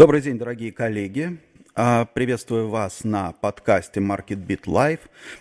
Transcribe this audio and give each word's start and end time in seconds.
Добрый 0.00 0.22
день, 0.22 0.38
дорогие 0.38 0.72
коллеги. 0.72 1.36
А, 1.74 2.06
приветствую 2.06 2.70
вас 2.70 3.04
на 3.04 3.32
подкасте 3.32 4.00
MarketBeat 4.00 4.62
Live. 4.62 5.00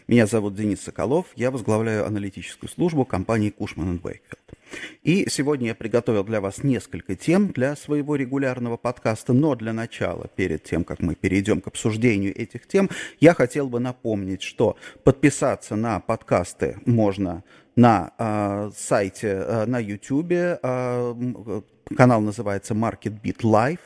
Меня 0.10 0.28
зовут 0.28 0.56
Денис 0.56 0.82
Соколов. 0.82 1.28
Я 1.38 1.50
возглавляю 1.50 2.06
аналитическую 2.06 2.70
службу 2.70 3.06
компании 3.06 3.54
Cushman 3.58 4.02
Wakefield. 4.02 4.58
И 5.02 5.30
сегодня 5.30 5.68
я 5.68 5.76
приготовил 5.76 6.26
для 6.26 6.42
вас 6.42 6.62
несколько 6.62 7.16
тем 7.16 7.54
для 7.54 7.78
своего 7.78 8.18
регулярного 8.18 8.76
подкаста, 8.76 9.32
но 9.32 9.56
для 9.56 9.72
начала, 9.72 10.28
перед 10.36 10.66
тем, 10.66 10.84
как 10.84 11.00
мы 11.00 11.16
перейдем 11.16 11.62
к 11.62 11.68
обсуждению 11.68 12.38
этих 12.38 12.68
тем, 12.68 12.90
я 13.22 13.34
хотел 13.34 13.70
бы 13.70 13.80
напомнить, 13.80 14.42
что 14.42 14.76
подписаться 15.06 15.78
на 15.78 16.02
подкасты 16.02 16.80
можно 16.86 17.46
на 17.78 18.12
э, 18.18 18.72
сайте, 18.76 19.28
э, 19.28 19.66
на 19.68 19.80
YouTube, 19.80 20.34
э, 20.34 21.62
Канал 21.96 22.22
называется 22.22 22.74
Market 22.74 23.20
Beat 23.22 23.42
Live. 23.42 23.80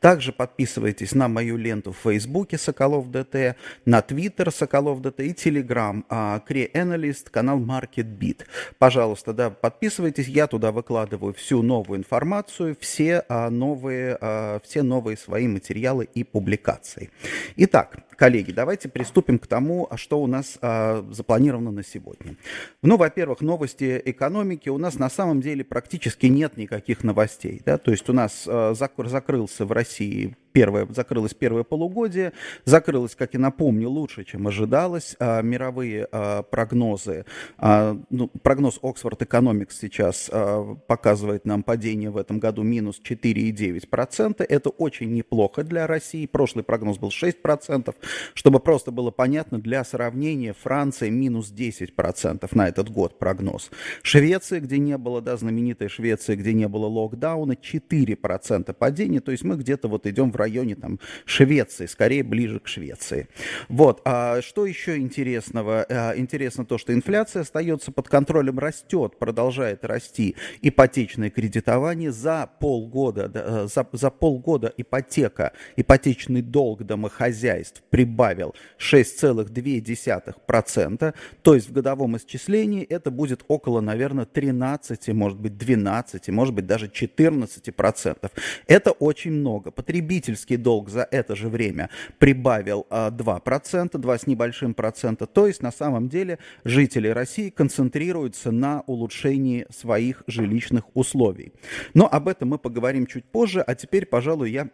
Также 0.00 0.32
подписывайтесь 0.32 1.14
на 1.14 1.28
мою 1.28 1.56
ленту 1.56 1.92
в 1.92 1.98
Фейсбуке 1.98 2.58
Соколов 2.58 3.10
ДТ, 3.10 3.56
на 3.84 4.02
Твиттер 4.02 4.50
Соколов 4.50 5.00
ДТ 5.02 5.20
и 5.20 5.34
Телеграм 5.34 6.04
Кре 6.46 6.66
Analyst, 6.66 7.30
канал 7.30 7.60
Market 7.60 8.18
Beat. 8.18 8.40
Пожалуйста, 8.78 9.32
да, 9.32 9.50
подписывайтесь. 9.50 10.26
Я 10.28 10.46
туда 10.46 10.72
выкладываю 10.72 11.34
всю 11.34 11.62
новую 11.62 11.98
информацию, 11.98 12.76
все 12.80 13.24
а, 13.28 13.50
новые, 13.50 14.16
а, 14.20 14.60
все 14.64 14.82
новые 14.82 15.16
свои 15.16 15.46
материалы 15.46 16.08
и 16.14 16.24
публикации. 16.24 17.10
Итак, 17.56 17.98
коллеги, 18.20 18.52
давайте 18.52 18.90
приступим 18.90 19.38
к 19.38 19.46
тому, 19.46 19.88
что 19.96 20.20
у 20.20 20.26
нас 20.26 20.58
а, 20.60 21.02
запланировано 21.10 21.70
на 21.70 21.82
сегодня. 21.82 22.36
Ну, 22.82 22.98
во-первых, 22.98 23.40
новости 23.40 24.00
экономики. 24.04 24.68
У 24.68 24.76
нас 24.76 24.98
на 24.98 25.08
самом 25.08 25.40
деле 25.40 25.64
практически 25.64 26.26
нет 26.26 26.58
никаких 26.58 27.02
новостей. 27.02 27.62
Да? 27.64 27.78
То 27.78 27.90
есть 27.90 28.10
у 28.10 28.12
нас 28.12 28.44
а, 28.46 28.74
закрылся 28.74 29.64
в 29.64 29.72
России 29.72 30.36
первое, 30.52 30.86
закрылось 30.90 31.34
первое 31.34 31.64
полугодие, 31.64 32.32
закрылось, 32.64 33.14
как 33.14 33.34
и 33.34 33.38
напомню, 33.38 33.88
лучше, 33.88 34.24
чем 34.24 34.46
ожидалось. 34.46 35.16
А, 35.18 35.42
мировые 35.42 36.08
а, 36.10 36.42
прогнозы, 36.42 37.24
а, 37.58 37.96
ну, 38.10 38.28
прогноз 38.42 38.78
Oxford 38.82 39.18
Economics 39.18 39.72
сейчас 39.80 40.30
а, 40.32 40.74
показывает 40.86 41.44
нам 41.44 41.62
падение 41.62 42.10
в 42.10 42.16
этом 42.16 42.38
году 42.38 42.62
минус 42.62 43.00
4,9%. 43.02 44.44
Это 44.48 44.70
очень 44.70 45.12
неплохо 45.12 45.62
для 45.62 45.86
России. 45.86 46.26
Прошлый 46.26 46.64
прогноз 46.64 46.98
был 46.98 47.08
6%. 47.08 47.94
Чтобы 48.34 48.60
просто 48.60 48.90
было 48.90 49.10
понятно, 49.10 49.60
для 49.60 49.84
сравнения, 49.84 50.52
Франция 50.52 51.10
минус 51.10 51.52
10% 51.52 52.48
на 52.52 52.68
этот 52.68 52.90
год 52.90 53.18
прогноз. 53.18 53.70
Швеция, 54.02 54.60
где 54.60 54.78
не 54.78 54.96
было, 54.98 55.20
да, 55.20 55.36
знаменитая 55.36 55.88
Швеция, 55.88 56.36
где 56.36 56.52
не 56.52 56.68
было 56.68 56.86
локдауна, 56.86 57.52
4% 57.52 58.72
падения. 58.74 59.20
То 59.20 59.32
есть 59.32 59.44
мы 59.44 59.56
где-то 59.56 59.88
вот 59.88 60.06
идем 60.06 60.32
в 60.32 60.36
районе 60.40 60.74
там 60.74 60.98
Швеции, 61.24 61.86
скорее 61.86 62.22
ближе 62.22 62.60
к 62.60 62.68
Швеции. 62.68 63.28
Вот. 63.68 64.02
А 64.04 64.42
что 64.42 64.66
еще 64.66 64.96
интересного? 64.96 65.86
А, 65.88 66.16
интересно 66.16 66.64
то, 66.64 66.78
что 66.78 66.92
инфляция 66.92 67.42
остается 67.42 67.92
под 67.92 68.08
контролем, 68.08 68.58
растет, 68.58 69.18
продолжает 69.18 69.84
расти. 69.84 70.36
Ипотечное 70.62 71.30
кредитование 71.30 72.12
за 72.12 72.48
полгода, 72.60 73.30
э, 73.32 73.68
за, 73.72 73.86
за 73.92 74.10
полгода 74.10 74.72
ипотека, 74.76 75.52
ипотечный 75.76 76.42
долг 76.42 76.84
домохозяйств 76.84 77.82
прибавил 77.90 78.54
6,2%. 78.78 81.14
То 81.42 81.54
есть 81.54 81.68
в 81.68 81.72
годовом 81.72 82.16
исчислении 82.16 82.84
это 82.84 83.10
будет 83.10 83.44
около, 83.48 83.80
наверное, 83.80 84.24
13, 84.24 85.08
может 85.08 85.38
быть, 85.38 85.56
12, 85.56 86.28
может 86.28 86.54
быть, 86.54 86.66
даже 86.66 86.86
14%. 86.86 88.30
Это 88.66 88.90
очень 88.92 89.32
много. 89.32 89.70
Потребитель 89.70 90.29
потребительский 90.30 90.56
долг 90.56 90.88
за 90.88 91.06
это 91.10 91.36
же 91.36 91.48
время 91.48 91.90
прибавил 92.18 92.86
2%, 92.90 93.90
а, 93.94 93.98
2 93.98 94.18
с 94.18 94.26
небольшим 94.26 94.74
процента. 94.74 95.26
То 95.26 95.46
есть 95.46 95.62
на 95.62 95.72
самом 95.72 96.08
деле 96.08 96.38
жители 96.64 97.08
России 97.08 97.50
концентрируются 97.50 98.50
на 98.50 98.82
улучшении 98.86 99.66
своих 99.70 100.22
жилищных 100.26 100.84
условий. 100.94 101.52
Но 101.94 102.08
об 102.10 102.28
этом 102.28 102.50
мы 102.50 102.58
поговорим 102.58 103.06
чуть 103.06 103.24
позже, 103.24 103.60
а 103.60 103.74
теперь, 103.74 104.06
пожалуй, 104.06 104.50
я 104.50 104.68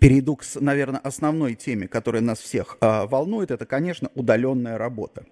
перейду 0.00 0.36
к, 0.36 0.44
наверное, 0.60 1.00
основной 1.00 1.54
теме, 1.54 1.88
которая 1.88 2.22
нас 2.22 2.38
всех 2.38 2.78
э, 2.80 3.06
волнует. 3.06 3.50
Это, 3.50 3.66
конечно, 3.66 4.10
удаленная 4.14 4.78
работа. 4.78 5.24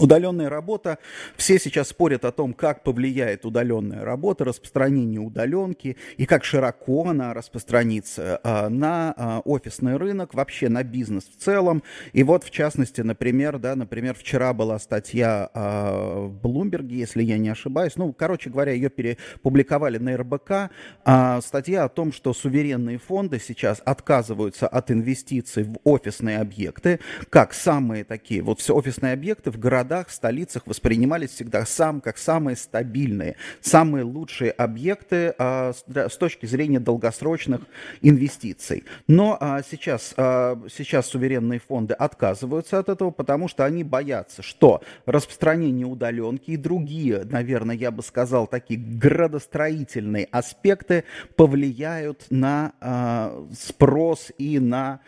Удаленная 0.00 0.48
работа. 0.48 0.98
Все 1.36 1.58
сейчас 1.58 1.88
спорят 1.88 2.24
о 2.24 2.32
том, 2.32 2.54
как 2.54 2.82
повлияет 2.82 3.44
удаленная 3.44 4.06
работа, 4.06 4.42
распространение 4.46 5.20
удаленки 5.20 5.98
и 6.16 6.24
как 6.24 6.44
широко 6.44 7.08
она 7.08 7.34
распространится 7.34 8.40
а, 8.42 8.70
на 8.70 9.12
а, 9.14 9.40
офисный 9.44 9.98
рынок, 9.98 10.32
вообще 10.32 10.70
на 10.70 10.82
бизнес 10.82 11.24
в 11.24 11.36
целом. 11.38 11.82
И 12.14 12.22
вот, 12.22 12.42
в 12.42 12.50
частности, 12.50 13.02
например, 13.02 13.58
да, 13.58 13.76
например, 13.76 14.14
вчера 14.14 14.54
была 14.54 14.78
статья 14.78 15.50
а, 15.52 16.26
в 16.26 16.38
Bloomberg, 16.40 16.86
если 16.86 17.22
я 17.22 17.36
не 17.36 17.50
ошибаюсь. 17.50 17.96
Ну, 17.96 18.14
короче 18.14 18.48
говоря, 18.48 18.72
ее 18.72 18.88
перепубликовали 18.88 19.98
на 19.98 20.16
РБК. 20.16 20.70
Статья 21.44 21.84
о 21.84 21.88
том, 21.90 22.12
что 22.12 22.32
суверенные 22.32 22.96
фонды 22.96 23.38
сейчас 23.38 23.82
отказываются 23.84 24.68
от 24.68 24.90
инвестиций 24.90 25.64
в 25.64 25.76
офисные 25.84 26.38
объекты, 26.38 26.98
как 27.28 27.52
самые 27.52 28.04
такие, 28.04 28.40
вот 28.42 28.60
все 28.60 28.74
офисные 28.74 29.12
объекты 29.12 29.50
в 29.50 29.58
городах 29.58 29.81
городах, 29.82 30.10
столицах 30.10 30.66
воспринимались 30.66 31.30
всегда 31.30 31.66
сам, 31.66 32.00
как 32.00 32.16
самые 32.16 32.56
стабильные, 32.56 33.36
самые 33.60 34.04
лучшие 34.04 34.52
объекты 34.52 35.34
а, 35.38 35.72
с, 35.72 35.84
с 35.86 36.16
точки 36.16 36.46
зрения 36.46 36.78
долгосрочных 36.78 37.62
инвестиций. 38.00 38.84
Но 39.08 39.36
а, 39.40 39.62
сейчас, 39.68 40.14
а, 40.16 40.56
сейчас 40.72 41.06
суверенные 41.08 41.58
фонды 41.58 41.94
отказываются 41.94 42.78
от 42.78 42.88
этого, 42.88 43.10
потому 43.10 43.48
что 43.48 43.64
они 43.64 43.82
боятся, 43.82 44.42
что 44.42 44.82
распространение 45.04 45.86
удаленки 45.86 46.52
и 46.52 46.56
другие, 46.56 47.24
наверное, 47.24 47.74
я 47.74 47.90
бы 47.90 48.02
сказал, 48.02 48.46
такие 48.46 48.78
градостроительные 48.78 50.28
аспекты 50.30 51.04
повлияют 51.36 52.26
на 52.30 52.72
а, 52.80 53.48
спрос 53.58 54.30
и 54.38 54.60
на 54.60 55.00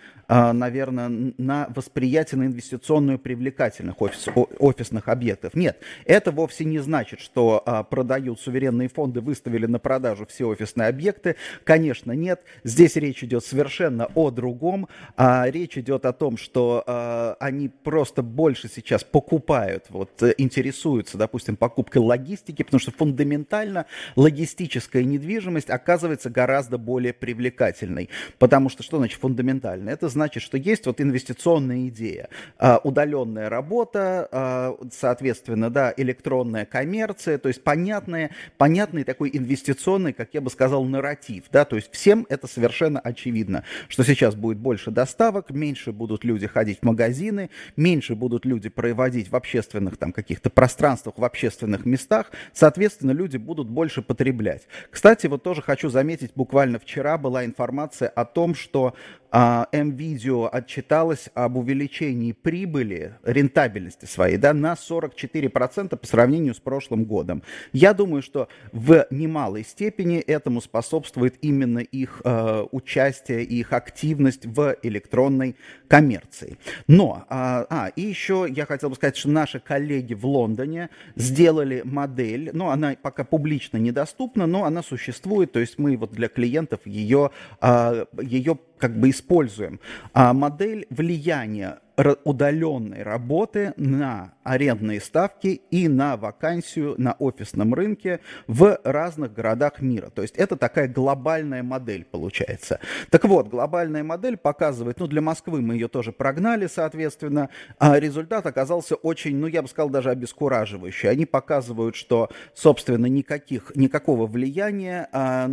наверное, 0.53 1.33
на 1.39 1.69
восприятие, 1.75 2.41
на 2.41 2.47
инвестиционную 2.47 3.19
привлекательных 3.19 4.01
офис, 4.01 4.27
офисных 4.59 5.09
объектов. 5.09 5.55
Нет, 5.55 5.79
это 6.05 6.33
вовсе 6.33 6.65
не 6.65 6.79
значит, 6.79 7.21
что 7.21 7.63
а, 7.65 7.83
продают 7.83 8.41
суверенные 8.41 8.89
фонды, 8.89 9.21
выставили 9.21 9.67
на 9.67 9.79
продажу 9.79 10.27
все 10.27 10.47
офисные 10.47 10.89
объекты. 10.89 11.37
Конечно, 11.65 12.13
нет. 12.13 12.43
Здесь 12.65 12.97
речь 12.97 13.23
идет 13.23 13.45
совершенно 13.45 14.07
о 14.15 14.31
другом. 14.31 14.89
А, 15.17 15.49
речь 15.49 15.79
идет 15.79 16.07
о 16.07 16.13
том, 16.13 16.37
что 16.37 17.37
они 17.39 17.69
просто 17.69 18.23
больше 18.23 18.69
сейчас 18.69 19.05
покупают, 19.05 19.87
вот, 19.89 20.23
интересуются, 20.39 21.19
допустим, 21.19 21.57
покупкой 21.57 22.03
логистики, 22.03 22.63
потому 22.63 22.81
что 22.81 22.91
фундаментально 22.91 23.87
логистическая 24.17 25.05
недвижимость 25.05 25.71
оказывается 25.71 26.31
гораздо 26.31 26.79
более 26.79 27.13
привлекательной. 27.13 28.09
Потому 28.39 28.69
что 28.69 28.83
что 28.83 28.99
значит 28.99 29.21
фундаментально? 29.21 29.91
Это 29.91 30.09
значит, 30.09 30.24
что 30.33 30.57
есть 30.57 30.87
вот 30.87 31.01
инвестиционная 31.01 31.89
идея, 31.89 32.29
а, 32.59 32.81
удаленная 32.83 33.49
работа, 33.49 34.29
а, 34.31 34.77
соответственно, 34.93 35.71
да, 35.71 35.93
электронная 35.97 36.65
коммерция, 36.65 37.39
то 37.39 37.49
есть 37.49 37.63
понятная, 37.63 38.31
понятный 38.57 39.05
такой 39.05 39.31
инвестиционный, 39.33 40.13
как 40.13 40.31
я 40.33 40.41
бы 40.41 40.51
сказал, 40.51 40.85
нарратив, 40.85 41.45
да, 41.53 41.65
то 41.65 41.77
есть 41.77 41.93
всем 41.93 42.27
это 42.29 42.47
совершенно 42.47 43.01
очевидно, 43.01 43.65
что 43.89 44.05
сейчас 44.05 44.35
будет 44.35 44.59
больше 44.59 44.91
доставок, 44.91 45.51
меньше 45.51 45.93
будут 45.93 46.25
люди 46.25 46.47
ходить 46.47 46.81
в 46.81 46.85
магазины, 46.85 47.51
меньше 47.77 48.15
будут 48.15 48.45
люди 48.45 48.69
проводить 48.69 49.31
в 49.31 49.37
общественных 49.37 49.97
там 49.97 50.13
каких-то 50.13 50.51
пространствах, 50.51 51.19
в 51.19 51.25
общественных 51.25 51.85
местах, 51.85 52.31
соответственно, 52.53 53.13
люди 53.13 53.37
будут 53.37 53.69
больше 53.69 54.03
потреблять. 54.03 54.63
Кстати, 54.91 55.27
вот 55.27 55.43
тоже 55.43 55.63
хочу 55.63 55.89
заметить, 55.89 56.33
буквально 56.35 56.79
вчера 56.79 57.19
была 57.19 57.45
информация 57.45 58.09
о 58.09 58.25
том, 58.25 58.55
что 58.55 58.95
МВидео 59.35 60.49
отчиталось 60.53 61.29
об 61.35 61.57
увеличении 61.57 62.33
прибыли, 62.33 63.15
рентабельности 63.25 64.07
своей, 64.07 64.37
да, 64.37 64.55
на 64.55 64.75
44% 64.75 65.97
по 65.97 66.07
сравнению 66.07 66.55
с 66.55 66.61
прошлым 66.61 67.05
годом. 67.05 67.43
Я 67.73 67.95
думаю, 67.95 68.23
что 68.23 68.49
в 68.73 69.07
немалой 69.11 69.65
степени 69.65 70.19
этому 70.19 70.61
способствует 70.61 71.35
именно 71.41 71.81
их 71.81 72.23
э, 72.25 72.65
участие 72.71 73.43
их 73.43 73.73
активность 73.73 74.47
в 74.47 74.77
электронной 74.83 75.57
коммерции. 75.89 76.59
Но, 76.87 77.25
а, 77.29 77.67
а, 77.69 77.89
и 77.89 78.03
еще 78.03 78.47
я 78.49 78.67
хотел 78.67 78.91
бы 78.91 78.97
сказать, 78.97 79.17
что 79.17 79.29
наши 79.31 79.59
коллеги 79.61 80.15
в 80.15 80.27
Лондоне 80.27 80.91
сделали 81.17 81.83
модель, 81.85 82.51
ну, 82.53 82.69
она 82.69 82.97
пока 83.01 83.25
публично 83.25 83.79
недоступна, 83.79 84.47
но 84.47 84.65
она 84.65 84.83
существует, 84.83 85.53
то 85.53 85.61
есть 85.61 85.79
мы 85.79 85.97
вот 85.97 86.13
для 86.13 86.29
клиентов 86.29 86.81
ее, 86.85 87.31
а, 87.61 88.07
ее 88.21 88.59
как 88.85 89.01
бы 89.01 89.09
используем. 89.09 89.81
А 90.13 90.35
модель 90.35 90.87
влияния 90.91 91.79
удаленной 91.97 93.03
работы 93.03 93.73
на 93.77 94.35
арендные 94.43 95.01
ставки 95.01 95.63
и 95.71 95.89
на 95.89 96.17
вакансию 96.17 96.95
на 96.99 97.13
офисном 97.19 97.73
рынке 97.73 98.21
в 98.47 98.79
разных 98.83 99.33
городах 99.33 99.81
мира. 99.81 100.11
То 100.11 100.23
есть 100.23 100.35
это 100.37 100.57
такая 100.57 100.89
глобальная 100.89 101.63
модель 101.63 102.05
получается. 102.05 102.81
Так 103.11 103.25
вот, 103.25 103.49
глобальная 103.49 104.03
модель 104.03 104.37
показывает, 104.37 104.99
ну 104.99 105.07
для 105.07 105.21
Москвы 105.21 105.63
мы 105.63 105.75
ее 105.75 105.89
тоже 105.89 106.13
прогнали, 106.13 106.67
соответственно, 106.67 107.49
а 107.79 107.99
результат 107.99 108.47
оказался 108.47 108.97
очень, 108.97 109.37
ну 109.37 109.47
я 109.47 109.63
бы 109.63 109.69
сказал, 109.69 109.89
даже 109.89 110.11
обескураживающий. 110.11 111.09
Они 111.09 111.27
показывают, 111.27 111.95
что, 111.95 112.29
собственно, 112.55 113.07
никаких, 113.07 113.73
никакого 113.77 114.27
влияния 114.27 115.09
а, 115.13 115.49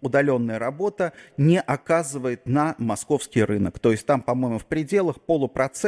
удаленная 0.00 0.58
работа 0.58 1.12
не 1.36 1.60
оказывает 1.60 2.46
на 2.46 2.74
московский 2.78 3.44
рынок. 3.44 3.78
То 3.78 3.92
есть 3.92 4.06
там, 4.06 4.20
по-моему, 4.20 4.58
в 4.58 4.66
пределах 4.66 5.20
полупроцента 5.20 5.83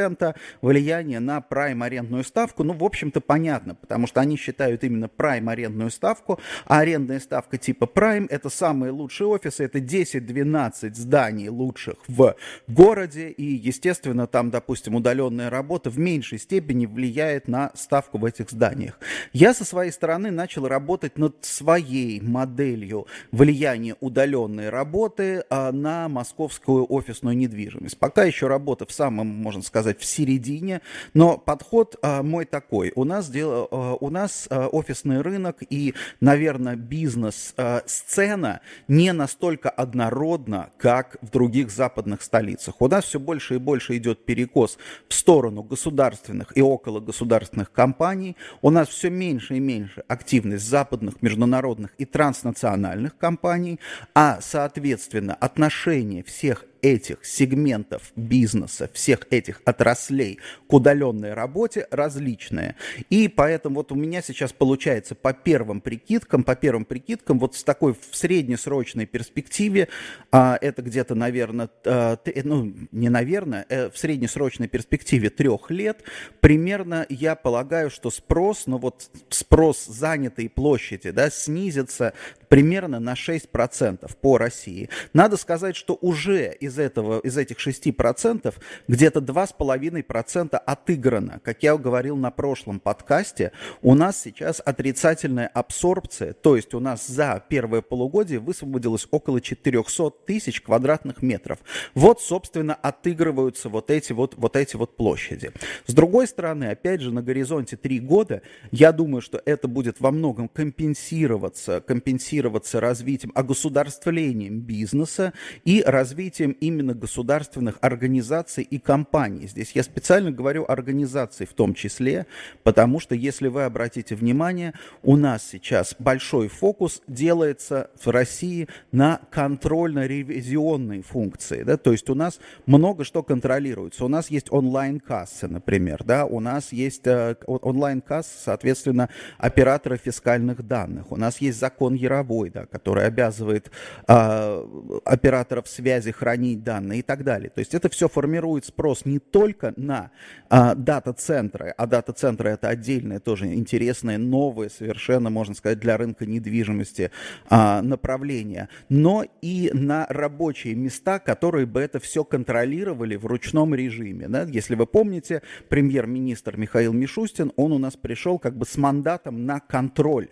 влияния 0.62 1.20
на 1.20 1.40
прайм-арендную 1.40 2.24
ставку. 2.24 2.64
Ну, 2.64 2.72
в 2.72 2.84
общем-то, 2.84 3.20
понятно, 3.20 3.74
потому 3.74 4.06
что 4.06 4.20
они 4.20 4.36
считают 4.36 4.84
именно 4.84 5.08
прайм-арендную 5.08 5.90
ставку, 5.90 6.38
а 6.66 6.80
арендная 6.80 7.20
ставка 7.20 7.58
типа 7.58 7.86
прайм– 7.86 8.26
это 8.30 8.50
самые 8.50 8.92
лучшие 8.92 9.28
офисы, 9.28 9.64
это 9.64 9.78
10-12 9.78 10.94
зданий 10.94 11.48
лучших 11.48 11.96
в 12.08 12.36
городе, 12.66 13.28
и, 13.28 13.44
естественно, 13.44 14.26
там, 14.26 14.50
допустим, 14.50 14.94
удаленная 14.94 15.50
работа 15.50 15.90
в 15.90 15.98
меньшей 15.98 16.38
степени 16.38 16.86
влияет 16.86 17.48
на 17.48 17.70
ставку 17.74 18.18
в 18.18 18.24
этих 18.24 18.50
зданиях. 18.50 18.98
Я 19.32 19.54
со 19.54 19.64
своей 19.64 19.92
стороны 19.92 20.30
начал 20.30 20.66
работать 20.66 21.18
над 21.18 21.44
своей 21.44 22.20
моделью 22.20 23.06
влияния 23.30 23.96
удаленной 24.00 24.70
работы 24.70 25.44
а, 25.50 25.72
на 25.72 26.08
московскую 26.08 26.86
офисную 26.92 27.36
недвижимость. 27.36 27.98
Пока 27.98 28.24
еще 28.24 28.46
работа 28.46 28.86
в 28.86 28.92
самом, 28.92 29.26
можно 29.26 29.62
сказать, 29.62 29.85
в 29.94 30.04
середине, 30.04 30.80
но 31.14 31.38
подход 31.38 31.96
а, 32.02 32.22
мой 32.22 32.44
такой. 32.44 32.92
У 32.94 33.04
нас, 33.04 33.28
дел, 33.28 33.68
а, 33.70 33.94
у 33.94 34.10
нас 34.10 34.46
а, 34.50 34.68
офисный 34.68 35.20
рынок 35.20 35.58
и, 35.68 35.94
наверное, 36.20 36.76
бизнес-сцена 36.76 38.48
а, 38.48 38.60
не 38.88 39.12
настолько 39.12 39.70
однородна, 39.70 40.70
как 40.78 41.16
в 41.22 41.30
других 41.30 41.70
западных 41.70 42.22
столицах. 42.22 42.80
У 42.80 42.88
нас 42.88 43.04
все 43.04 43.20
больше 43.20 43.56
и 43.56 43.58
больше 43.58 43.96
идет 43.96 44.24
перекос 44.24 44.78
в 45.08 45.14
сторону 45.14 45.62
государственных 45.62 46.56
и 46.56 46.62
около 46.62 47.00
государственных 47.00 47.72
компаний. 47.72 48.36
У 48.62 48.70
нас 48.70 48.88
все 48.88 49.10
меньше 49.10 49.56
и 49.56 49.60
меньше 49.60 50.04
активность 50.08 50.68
западных, 50.68 51.22
международных 51.22 51.94
и 51.98 52.04
транснациональных 52.04 53.16
компаний, 53.16 53.80
а, 54.14 54.38
соответственно, 54.40 55.34
отношение 55.34 56.22
всех 56.22 56.64
этих 56.82 57.24
сегментов 57.24 58.12
бизнеса, 58.16 58.90
всех 58.92 59.26
этих 59.30 59.60
отраслей 59.64 60.38
к 60.66 60.72
удаленной 60.72 61.34
работе 61.34 61.86
различные. 61.90 62.76
И 63.10 63.28
поэтому 63.28 63.76
вот 63.76 63.92
у 63.92 63.94
меня 63.94 64.22
сейчас 64.22 64.52
получается 64.52 65.14
по 65.14 65.32
первым 65.32 65.80
прикидкам, 65.80 66.44
по 66.44 66.56
первым 66.56 66.84
прикидкам, 66.84 67.38
вот 67.38 67.54
с 67.54 67.64
такой 67.64 67.94
в 67.94 68.16
среднесрочной 68.16 69.06
перспективе, 69.06 69.88
а, 70.30 70.58
это 70.60 70.82
где-то, 70.82 71.14
наверное, 71.14 71.68
а, 71.84 72.18
ну, 72.44 72.72
не 72.92 73.08
наверное, 73.08 73.66
э, 73.68 73.90
в 73.90 73.98
среднесрочной 73.98 74.68
перспективе 74.68 75.30
трех 75.30 75.70
лет, 75.70 76.02
примерно 76.40 77.06
я 77.08 77.34
полагаю, 77.34 77.90
что 77.90 78.10
спрос, 78.10 78.66
ну 78.66 78.78
вот 78.78 79.10
спрос 79.30 79.86
занятой 79.86 80.48
площади, 80.48 81.10
да, 81.10 81.30
снизится 81.30 82.14
примерно 82.48 83.00
на 83.00 83.14
6% 83.14 84.10
по 84.20 84.38
России. 84.38 84.88
Надо 85.12 85.36
сказать, 85.36 85.76
что 85.76 85.98
уже 86.00 86.52
из, 86.52 86.78
этого, 86.78 87.20
из 87.20 87.36
этих 87.36 87.58
6% 87.58 88.54
где-то 88.88 89.20
2,5% 89.20 90.56
отыграно. 90.56 91.40
Как 91.42 91.62
я 91.62 91.76
говорил 91.76 92.16
на 92.16 92.30
прошлом 92.30 92.80
подкасте, 92.80 93.52
у 93.82 93.94
нас 93.94 94.20
сейчас 94.20 94.60
отрицательная 94.64 95.48
абсорбция, 95.48 96.32
то 96.32 96.56
есть 96.56 96.74
у 96.74 96.80
нас 96.80 97.06
за 97.06 97.42
первое 97.48 97.82
полугодие 97.82 98.38
высвободилось 98.38 99.06
около 99.10 99.40
400 99.40 100.10
тысяч 100.26 100.60
квадратных 100.60 101.22
метров. 101.22 101.58
Вот, 101.94 102.20
собственно, 102.20 102.74
отыгрываются 102.74 103.68
вот 103.68 103.90
эти 103.90 104.12
вот, 104.12 104.34
вот 104.36 104.56
эти 104.56 104.76
вот 104.76 104.96
площади. 104.96 105.52
С 105.86 105.94
другой 105.94 106.26
стороны, 106.26 106.66
опять 106.66 107.00
же, 107.00 107.12
на 107.12 107.22
горизонте 107.22 107.76
3 107.76 108.00
года, 108.00 108.42
я 108.70 108.92
думаю, 108.92 109.20
что 109.20 109.40
это 109.44 109.68
будет 109.68 110.00
во 110.00 110.10
многом 110.10 110.48
компенсироваться, 110.48 111.80
компенсироваться 111.80 112.35
финансироваться 112.36 112.80
развитием, 112.80 113.32
огосударствлением 113.34 114.60
бизнеса 114.60 115.32
и 115.64 115.82
развитием 115.86 116.52
именно 116.60 116.94
государственных 116.94 117.78
организаций 117.80 118.62
и 118.62 118.78
компаний. 118.78 119.46
Здесь 119.46 119.72
я 119.72 119.82
специально 119.82 120.30
говорю 120.30 120.64
организаций 120.68 121.46
в 121.46 121.54
том 121.54 121.74
числе, 121.74 122.26
потому 122.62 123.00
что, 123.00 123.14
если 123.14 123.48
вы 123.48 123.64
обратите 123.64 124.14
внимание, 124.14 124.74
у 125.02 125.16
нас 125.16 125.48
сейчас 125.50 125.94
большой 125.98 126.48
фокус 126.48 127.02
делается 127.08 127.90
в 128.02 128.08
России 128.10 128.68
на 128.92 129.20
контрольно-ревизионные 129.30 131.02
функции. 131.02 131.62
Да? 131.62 131.76
То 131.76 131.92
есть 131.92 132.10
у 132.10 132.14
нас 132.14 132.38
много 132.66 133.04
что 133.04 133.22
контролируется. 133.22 134.04
У 134.04 134.08
нас 134.08 134.30
есть 134.30 134.52
онлайн-кассы, 134.52 135.48
например, 135.48 136.04
да? 136.04 136.26
у 136.26 136.40
нас 136.40 136.72
есть 136.72 137.06
э, 137.06 137.36
онлайн-кассы, 137.46 138.32
соответственно, 138.44 139.08
операторы 139.38 139.96
фискальных 139.96 140.66
данных, 140.66 141.12
у 141.12 141.16
нас 141.16 141.40
есть 141.40 141.58
закон 141.58 141.94
Яровой, 141.94 142.25
цифровой, 142.26 142.50
да, 142.50 142.66
который 142.66 143.06
обязывает 143.06 143.70
а, 144.06 144.64
операторов 145.04 145.68
связи 145.68 146.12
хранить 146.12 146.62
данные 146.62 147.00
и 147.00 147.02
так 147.02 147.24
далее. 147.24 147.50
То 147.50 147.60
есть 147.60 147.74
это 147.74 147.88
все 147.88 148.08
формирует 148.08 148.64
спрос 148.64 149.04
не 149.04 149.18
только 149.18 149.72
на 149.76 150.10
а, 150.48 150.74
дата-центры, 150.74 151.74
а 151.76 151.86
дата-центры 151.86 152.50
это 152.50 152.68
отдельное 152.68 153.20
тоже 153.20 153.46
интересное, 153.54 154.18
новое 154.18 154.68
совершенно, 154.68 155.30
можно 155.30 155.54
сказать, 155.54 155.78
для 155.78 155.96
рынка 155.96 156.26
недвижимости 156.26 157.10
а, 157.48 157.82
направление, 157.82 158.68
но 158.88 159.24
и 159.42 159.70
на 159.72 160.06
рабочие 160.08 160.74
места, 160.74 161.18
которые 161.18 161.66
бы 161.66 161.80
это 161.80 162.00
все 162.00 162.24
контролировали 162.24 163.16
в 163.16 163.26
ручном 163.26 163.74
режиме. 163.74 164.28
Да? 164.28 164.42
Если 164.42 164.74
вы 164.74 164.86
помните, 164.86 165.42
премьер-министр 165.68 166.56
Михаил 166.56 166.92
Мишустин, 166.92 167.52
он 167.56 167.72
у 167.72 167.78
нас 167.78 167.96
пришел 167.96 168.38
как 168.38 168.56
бы 168.56 168.66
с 168.66 168.76
мандатом 168.76 169.46
на 169.46 169.60
контроль, 169.60 170.28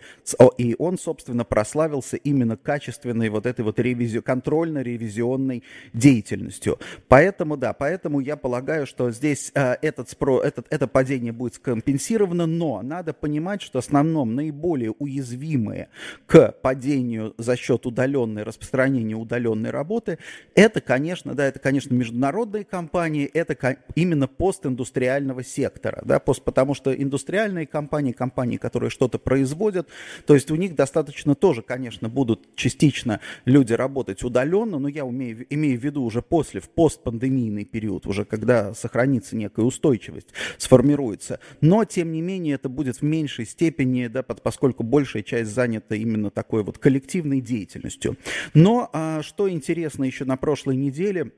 и 0.57 0.75
он, 0.79 0.97
собственно, 0.97 1.45
прославил 1.45 1.84
прославился 1.85 2.17
именно 2.17 2.57
качественной 2.57 3.29
вот 3.29 3.45
этой 3.45 3.63
вот 3.63 3.79
ревизию, 3.79 4.23
контрольно-ревизионной 4.23 5.63
деятельностью. 5.93 6.79
Поэтому, 7.07 7.57
да, 7.57 7.73
поэтому 7.73 8.19
я 8.19 8.35
полагаю, 8.35 8.87
что 8.87 9.11
здесь 9.11 9.51
э, 9.53 9.75
этот, 9.81 10.09
спро, 10.09 10.41
этот, 10.41 10.65
это 10.71 10.87
падение 10.87 11.31
будет 11.31 11.55
скомпенсировано, 11.55 12.47
но 12.47 12.81
надо 12.81 13.13
понимать, 13.13 13.61
что 13.61 13.79
основном 13.79 14.35
наиболее 14.35 14.91
уязвимые 14.91 15.89
к 16.25 16.53
падению 16.61 17.35
за 17.37 17.55
счет 17.55 17.85
удаленной, 17.85 18.43
распространения 18.43 19.15
удаленной 19.15 19.69
работы, 19.69 20.17
это, 20.55 20.81
конечно, 20.81 21.35
да, 21.35 21.45
это, 21.45 21.59
конечно, 21.59 21.93
международные 21.93 22.63
компании, 22.63 23.25
это 23.25 23.77
именно 23.95 24.27
постиндустриального 24.27 25.43
сектора, 25.43 26.01
да, 26.03 26.19
пост, 26.19 26.43
потому 26.43 26.73
что 26.73 26.91
индустриальные 26.93 27.67
компании, 27.67 28.11
компании, 28.11 28.57
которые 28.57 28.89
что-то 28.89 29.19
производят, 29.19 29.87
то 30.25 30.33
есть 30.33 30.49
у 30.49 30.55
них 30.55 30.75
достаточно 30.75 31.35
тоже 31.35 31.61
конечно, 31.75 32.07
будут 32.07 32.55
частично 32.55 33.19
люди 33.43 33.73
работать 33.73 34.23
удаленно, 34.23 34.79
но 34.79 34.87
я 34.87 35.03
умею, 35.03 35.45
имею 35.49 35.77
в 35.77 35.83
виду 35.83 36.03
уже 36.03 36.21
после, 36.21 36.61
в 36.61 36.69
постпандемийный 36.69 37.65
период, 37.65 38.07
уже 38.07 38.23
когда 38.23 38.73
сохранится 38.73 39.35
некая 39.35 39.65
устойчивость, 39.65 40.29
сформируется. 40.57 41.41
Но, 41.59 41.83
тем 41.83 42.13
не 42.13 42.21
менее, 42.21 42.55
это 42.55 42.69
будет 42.69 42.95
в 42.95 43.01
меньшей 43.01 43.45
степени, 43.45 44.07
да, 44.07 44.23
поскольку 44.23 44.83
большая 44.83 45.21
часть 45.21 45.51
занята 45.51 45.95
именно 45.95 46.29
такой 46.29 46.63
вот 46.63 46.77
коллективной 46.77 47.41
деятельностью. 47.41 48.15
Но 48.53 48.89
а, 48.93 49.21
что 49.21 49.49
интересно 49.49 50.05
еще 50.05 50.23
на 50.23 50.37
прошлой 50.37 50.77
неделе, 50.77 51.33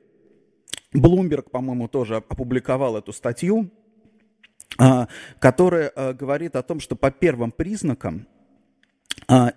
Bloomberg, 0.94 1.50
по-моему, 1.50 1.88
тоже 1.88 2.14
опубликовал 2.14 2.96
эту 2.96 3.12
статью, 3.12 3.72
а, 4.78 5.08
которая 5.40 5.88
а, 5.96 6.12
говорит 6.12 6.54
о 6.54 6.62
том, 6.62 6.78
что 6.78 6.94
по 6.94 7.10
первым 7.10 7.50
признакам 7.50 8.28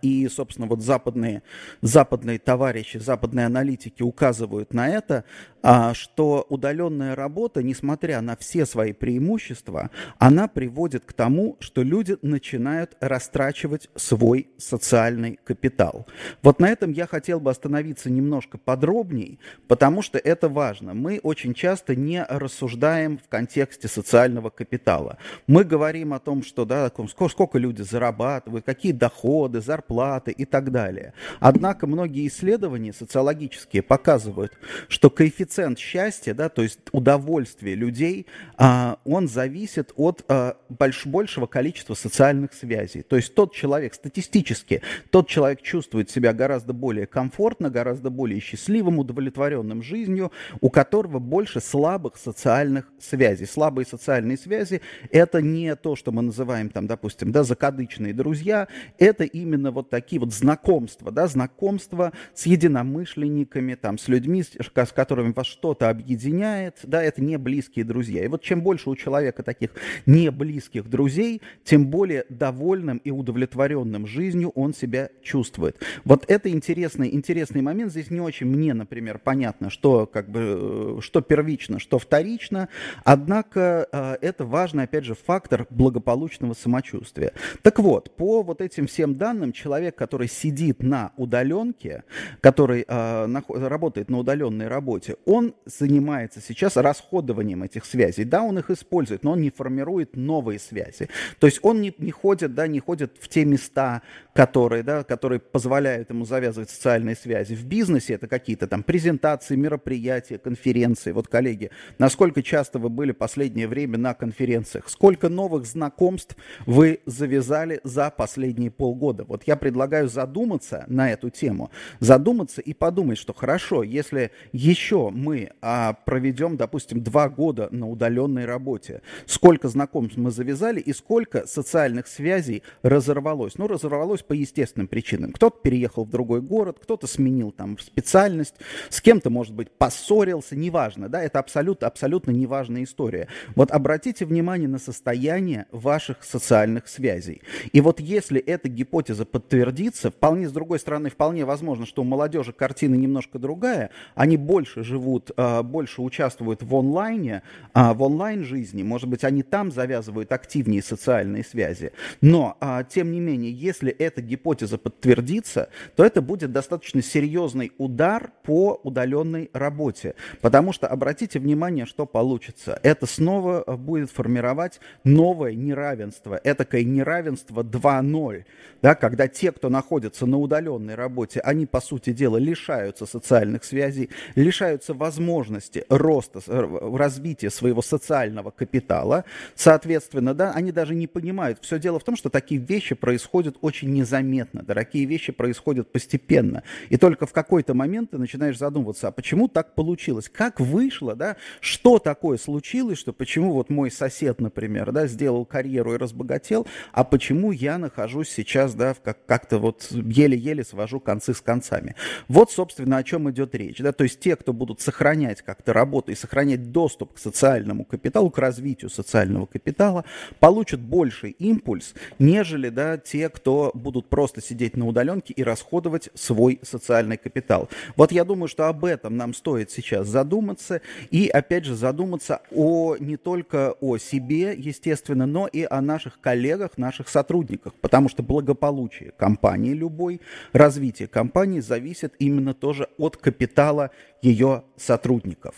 и, 0.02 0.28
собственно, 0.28 0.68
вот 0.68 0.82
западные, 0.82 1.44
западные 1.82 2.40
товарищи, 2.40 2.98
западные 2.98 3.46
аналитики 3.46 4.04
указывают 4.04 4.74
на 4.74 4.90
это, 4.90 5.24
а, 5.64 5.94
что 5.94 6.46
удаленная 6.50 7.16
работа, 7.16 7.64
несмотря 7.64 8.20
на 8.22 8.36
все 8.36 8.66
свои 8.66 8.92
преимущества, 8.94 9.92
она 10.18 10.48
приводит 10.48 11.06
к 11.06 11.14
тому, 11.14 11.56
что 11.60 11.84
люди 11.84 12.18
начинают 12.22 12.98
растрачивать 13.00 13.90
свой 13.96 14.50
социальный 14.58 15.40
капитал. 15.44 16.08
Вот 16.42 16.60
на 16.60 16.68
этом 16.68 16.92
я 16.92 17.08
хотел 17.08 17.40
бы 17.40 17.52
остановиться 17.52 18.10
немножко 18.10 18.58
подробней, 18.58 19.40
потому 19.68 20.02
что 20.02 20.18
это 20.18 20.50
важно. 20.50 20.94
Мы 20.94 21.20
очень 21.24 21.54
часто 21.54 21.96
не 21.96 22.24
рассуждаем 22.24 23.20
в 23.20 23.30
контексте 23.30 23.88
социального 23.88 24.50
капитала. 24.50 25.18
Мы 25.48 25.64
говорим 25.64 26.14
о 26.14 26.20
том, 26.20 26.44
что 26.44 26.66
да, 26.66 26.92
сколько 27.08 27.58
люди 27.58 27.84
зарабатывают, 27.84 28.66
какие 28.66 28.92
доходы 28.92 29.61
зарплаты 29.62 30.32
и 30.32 30.46
так 30.46 30.72
далее. 30.72 31.14
Однако 31.40 31.88
многие 31.88 32.28
исследования 32.28 32.94
социологические 32.94 33.82
показывают, 33.82 34.58
что 34.88 35.10
коэффициент 35.10 35.80
счастья, 35.80 36.34
да, 36.34 36.50
то 36.50 36.62
есть 36.62 36.80
удовольствие 36.92 37.76
людей, 37.76 38.28
а, 38.58 39.00
он 39.06 39.28
зависит 39.28 39.92
от 39.96 40.24
а, 40.28 40.58
больш, 40.70 41.06
большего 41.06 41.48
количества 41.48 41.94
социальных 41.94 42.54
связей. 42.54 43.02
То 43.02 43.16
есть 43.16 43.36
тот 43.36 43.54
человек, 43.54 43.94
статистически, 43.94 44.82
тот 45.10 45.28
человек 45.28 45.62
чувствует 45.62 46.10
себя 46.10 46.34
гораздо 46.34 46.74
более 46.74 47.06
комфортно, 47.06 47.70
гораздо 47.70 48.10
более 48.10 48.40
счастливым, 48.40 49.00
удовлетворенным 49.00 49.82
жизнью, 49.82 50.32
у 50.60 50.70
которого 50.70 51.20
больше 51.20 51.62
слабых 51.62 52.18
социальных 52.18 52.92
связей. 53.00 53.46
Слабые 53.46 53.86
социальные 53.86 54.38
связи– 54.38 54.82
это 55.12 55.42
не 55.42 55.76
то, 55.76 55.96
что 55.96 56.12
мы 56.12 56.22
называем, 56.22 56.70
там, 56.70 56.88
допустим, 56.88 57.32
да, 57.32 57.44
закадычные 57.44 58.14
друзья, 58.14 58.68
это 58.98 59.24
именно 59.24 59.51
вот 59.58 59.90
такие 59.90 60.20
вот 60.20 60.34
знакомства, 60.34 61.12
да, 61.12 61.28
знакомства 61.28 62.14
с 62.34 62.46
единомышленниками, 62.46 63.76
там, 63.76 63.98
с 63.98 64.08
людьми, 64.08 64.44
с, 64.44 64.52
с 64.52 64.92
которыми 64.92 65.34
вас 65.34 65.48
что-то 65.48 65.90
объединяет, 65.90 66.80
да, 66.84 67.04
это 67.04 67.22
не 67.22 67.38
близкие 67.38 67.86
друзья. 67.86 68.24
И 68.24 68.28
вот 68.28 68.42
чем 68.42 68.62
больше 68.62 68.90
у 68.90 68.96
человека 68.96 69.44
таких 69.44 69.72
не 70.06 70.32
близких 70.32 70.90
друзей, 70.90 71.42
тем 71.64 71.88
более 71.88 72.26
довольным 72.30 72.98
и 72.98 73.12
удовлетворенным 73.12 74.08
жизнью 74.08 74.52
он 74.56 74.74
себя 74.74 75.10
чувствует. 75.24 75.78
Вот 76.04 76.26
это 76.28 76.50
интересный, 76.50 77.14
интересный 77.14 77.62
момент. 77.62 77.92
Здесь 77.92 78.10
не 78.12 78.22
очень 78.22 78.48
мне, 78.48 78.74
например, 78.74 79.20
понятно, 79.20 79.70
что, 79.70 80.06
как 80.06 80.30
бы, 80.30 80.98
э, 80.98 81.02
что 81.02 81.22
первично, 81.22 81.80
что 81.80 82.00
вторично. 82.00 82.70
Однако 83.04 83.88
э, 83.92 84.18
это 84.22 84.46
важный, 84.46 84.84
опять 84.84 85.06
же, 85.06 85.16
фактор 85.16 85.68
благополучного 85.70 86.54
самочувствия. 86.54 87.34
Так 87.62 87.80
вот, 87.80 88.16
по 88.16 88.44
вот 88.44 88.62
этим 88.62 88.88
всем 88.88 89.16
данным, 89.16 89.41
человек, 89.52 89.96
который 89.96 90.28
сидит 90.28 90.84
на 90.84 91.12
удаленке, 91.18 92.04
который 92.42 92.86
э, 92.88 93.42
работает 93.48 94.10
на 94.10 94.20
удаленной 94.20 94.68
работе, 94.68 95.16
он 95.26 95.56
занимается 95.66 96.42
сейчас 96.42 96.78
расходованием 96.78 97.64
этих 97.64 97.86
связей. 97.86 98.24
Да, 98.24 98.44
он 98.44 98.60
их 98.60 98.70
использует, 98.70 99.24
но 99.24 99.32
он 99.32 99.42
не 99.42 99.50
формирует 99.50 100.16
новые 100.16 100.60
связи. 100.60 101.10
То 101.40 101.48
есть 101.48 101.60
он 101.64 101.82
не, 101.82 101.94
не 101.98 102.12
ходит, 102.12 102.54
да, 102.54 102.68
не 102.68 102.80
ходит 102.80 103.18
в 103.20 103.28
те 103.28 103.46
места, 103.46 104.02
которые, 104.34 104.84
да, 104.84 105.04
которые 105.04 105.40
позволяют 105.40 106.10
ему 106.10 106.26
завязывать 106.26 106.70
социальные 106.70 107.16
связи. 107.16 107.56
В 107.56 107.66
бизнесе 107.66 108.14
это 108.14 108.28
какие-то 108.28 108.68
там 108.68 108.84
презентации, 108.84 109.56
мероприятия, 109.56 110.38
конференции. 110.38 111.12
Вот, 111.12 111.28
коллеги, 111.28 111.72
насколько 111.98 112.44
часто 112.44 112.80
вы 112.80 112.90
были 112.90 113.12
последнее 113.12 113.68
время 113.68 113.98
на 113.98 114.14
конференциях? 114.14 114.90
Сколько 114.90 115.30
новых 115.30 115.66
знакомств 115.66 116.36
вы 116.66 117.00
завязали 117.06 117.80
за 117.84 118.10
последние 118.10 118.72
полгода? 118.72 119.24
Вот 119.32 119.44
я 119.46 119.56
предлагаю 119.56 120.10
задуматься 120.10 120.84
на 120.90 121.10
эту 121.10 121.30
тему, 121.30 121.72
задуматься 122.02 122.60
и 122.60 122.74
подумать, 122.74 123.18
что 123.18 123.34
хорошо, 123.34 123.82
если 123.82 124.32
еще 124.52 125.10
мы 125.10 125.52
а, 125.62 125.94
проведем, 125.94 126.58
допустим, 126.58 127.02
два 127.02 127.30
года 127.30 127.70
на 127.72 127.88
удаленной 127.90 128.44
работе, 128.44 129.02
сколько 129.26 129.70
знакомств 129.70 130.18
мы 130.18 130.32
завязали 130.32 130.82
и 130.82 130.92
сколько 130.92 131.48
социальных 131.48 132.08
связей 132.08 132.64
разорвалось? 132.84 133.58
Ну, 133.58 133.68
разорвалось 133.70 134.22
по 134.22 134.34
естественным 134.34 134.90
причинам. 134.90 135.32
Кто-то 135.32 135.62
переехал 135.64 136.04
в 136.04 136.10
другой 136.10 136.42
город, 136.42 136.80
кто-то 136.82 137.08
сменил 137.08 137.52
там 137.52 137.80
специальность, 137.80 138.56
с 138.90 139.00
кем-то, 139.00 139.30
может 139.30 139.54
быть, 139.54 139.72
поссорился, 139.72 140.58
неважно, 140.58 141.08
да, 141.08 141.24
это 141.24 141.40
абсолютно, 141.40 141.88
абсолютно 141.88 142.32
неважная 142.32 142.84
история. 142.84 143.30
Вот 143.56 143.72
обратите 143.72 144.26
внимание 144.26 144.68
на 144.68 144.78
состояние 144.78 145.68
ваших 145.72 146.22
социальных 146.26 146.90
связей. 146.90 147.42
И 147.72 147.80
вот 147.80 148.02
если 148.02 148.42
эта 148.42 148.68
гипотеза 148.68 149.11
подтвердится, 149.26 150.12
вполне, 150.12 150.48
с 150.48 150.52
другой 150.52 150.80
стороны, 150.80 151.10
вполне 151.10 151.46
возможно, 151.46 151.86
что 151.86 152.02
у 152.02 152.06
молодежи 152.06 152.54
картина 152.54 152.96
немножко 152.96 153.40
другая, 153.40 153.92
они 154.16 154.38
больше 154.38 154.84
живут, 154.84 155.32
а, 155.38 155.64
больше 155.64 156.02
участвуют 156.02 156.64
в 156.64 156.76
онлайне, 156.76 157.44
а, 157.74 157.94
в 157.94 158.02
онлайн-жизни, 158.02 158.84
может 158.84 159.10
быть, 159.10 159.24
они 159.24 159.44
там 159.44 159.72
завязывают 159.72 160.32
активнее 160.32 160.82
социальные 160.82 161.44
связи. 161.44 161.92
Но, 162.22 162.58
а, 162.60 162.84
тем 162.84 163.12
не 163.12 163.20
менее, 163.20 163.52
если 163.52 163.92
эта 163.92 164.22
гипотеза 164.22 164.78
подтвердится, 164.78 165.70
то 165.96 166.04
это 166.04 166.22
будет 166.22 166.52
достаточно 166.52 167.02
серьезный 167.02 167.72
удар 167.78 168.32
по 168.44 168.80
удаленной 168.84 169.50
работе. 169.54 170.16
Потому 170.42 170.74
что, 170.74 170.88
обратите 170.88 171.40
внимание, 171.40 171.86
что 171.86 172.06
получится. 172.06 172.80
Это 172.84 173.06
снова 173.06 173.64
будет 173.78 174.12
формировать 174.12 174.80
новое 175.04 175.54
неравенство. 175.54 176.40
Этакое 176.44 176.84
неравенство 176.84 177.64
2.0. 177.64 178.46
Да, 178.82 178.96
когда 179.02 179.28
те, 179.28 179.52
кто 179.52 179.70
находится 179.70 180.28
на 180.28 180.38
удаленной 180.38 180.94
работе, 180.94 181.40
они, 181.40 181.66
по 181.66 181.82
сути 181.82 182.14
дела, 182.14 182.38
лишаются 182.38 183.08
социальных 183.08 183.64
связей, 183.64 184.12
лишаются 184.36 184.94
возможности 184.94 185.86
роста, 185.90 186.40
развития 186.48 187.50
своего 187.50 187.82
социального 187.82 188.52
капитала. 188.52 189.26
Соответственно, 189.56 190.36
да, 190.36 190.52
они 190.52 190.72
даже 190.72 190.94
не 190.94 191.08
понимают. 191.08 191.58
Все 191.64 191.80
дело 191.80 191.98
в 191.98 192.04
том, 192.04 192.16
что 192.16 192.30
такие 192.30 192.62
вещи 192.62 192.94
происходят 192.94 193.58
очень 193.62 193.92
незаметно. 193.92 194.64
Такие 194.64 195.06
вещи 195.06 195.32
происходят 195.32 195.92
постепенно. 195.92 196.62
И 196.90 196.98
только 196.98 197.26
в 197.26 197.34
какой-то 197.34 197.74
момент 197.74 198.12
ты 198.12 198.20
начинаешь 198.20 198.60
задумываться, 198.60 199.08
а 199.08 199.12
почему 199.12 199.48
так 199.48 199.74
получилось? 199.74 200.30
Как 200.30 200.60
вышло, 200.60 201.16
да? 201.16 201.38
Что 201.60 201.98
такое 201.98 202.38
случилось, 202.38 203.00
что 203.00 203.14
почему 203.14 203.54
вот 203.54 203.72
мой 203.72 203.90
сосед, 203.90 204.40
например, 204.40 204.92
да, 204.92 205.08
сделал 205.08 205.44
карьеру 205.44 205.96
и 205.96 205.98
разбогател, 205.98 206.68
а 206.92 207.04
почему 207.04 207.52
я 207.52 207.80
нахожусь 207.80 208.30
сейчас, 208.30 208.76
да, 208.76 208.91
как- 209.00 209.26
как-то 209.26 209.60
вот 209.60 209.88
еле-еле 209.92 210.64
свожу 210.64 211.00
концы 211.00 211.34
с 211.34 211.42
концами. 211.42 211.96
Вот, 212.28 212.52
собственно, 212.52 212.98
о 212.98 213.04
чем 213.04 213.30
идет 213.32 213.56
речь, 213.56 213.80
да, 213.80 213.92
то 213.92 214.04
есть 214.04 214.20
те, 214.20 214.36
кто 214.36 214.54
будут 214.54 214.82
сохранять 214.82 215.42
как-то 215.42 215.74
работу 215.74 216.12
и 216.12 216.16
сохранять 216.16 216.72
доступ 216.72 217.14
к 217.14 217.18
социальному 217.18 217.86
капиталу, 217.86 218.30
к 218.30 218.38
развитию 218.38 218.90
социального 218.90 219.46
капитала, 219.46 220.06
получат 220.40 220.80
больший 220.80 221.32
импульс, 221.32 221.94
нежели, 222.20 222.70
да, 222.70 222.98
те, 222.98 223.30
кто 223.30 223.72
будут 223.74 224.10
просто 224.10 224.42
сидеть 224.42 224.76
на 224.78 224.88
удаленке 224.88 225.34
и 225.34 225.44
расходовать 225.44 226.10
свой 226.14 226.60
социальный 226.62 227.18
капитал. 227.18 227.70
Вот 227.96 228.12
я 228.12 228.26
думаю, 228.26 228.48
что 228.48 228.68
об 228.68 228.86
этом 228.86 229.18
нам 229.18 229.34
стоит 229.34 229.72
сейчас 229.72 230.08
задуматься 230.08 230.82
и, 231.10 231.28
опять 231.28 231.66
же, 231.66 231.76
задуматься 231.76 232.42
о 232.52 232.96
не 232.98 233.18
только 233.18 233.74
о 233.80 233.98
себе, 233.98 234.54
естественно, 234.58 235.26
но 235.26 235.48
и 235.48 235.64
о 235.64 235.82
наших 235.82 236.20
коллегах, 236.20 236.78
наших 236.78 237.10
сотрудниках, 237.10 237.74
потому 237.76 238.10
что 238.10 238.24
благополучие 238.24 238.81
компании 238.90 239.74
любой, 239.74 240.22
развитие 240.54 241.08
компании 241.08 241.60
зависит 241.60 242.14
именно 242.20 242.54
тоже 242.54 242.88
от 242.98 243.18
капитала 243.18 243.92
ее 244.22 244.64
сотрудников. 244.78 245.56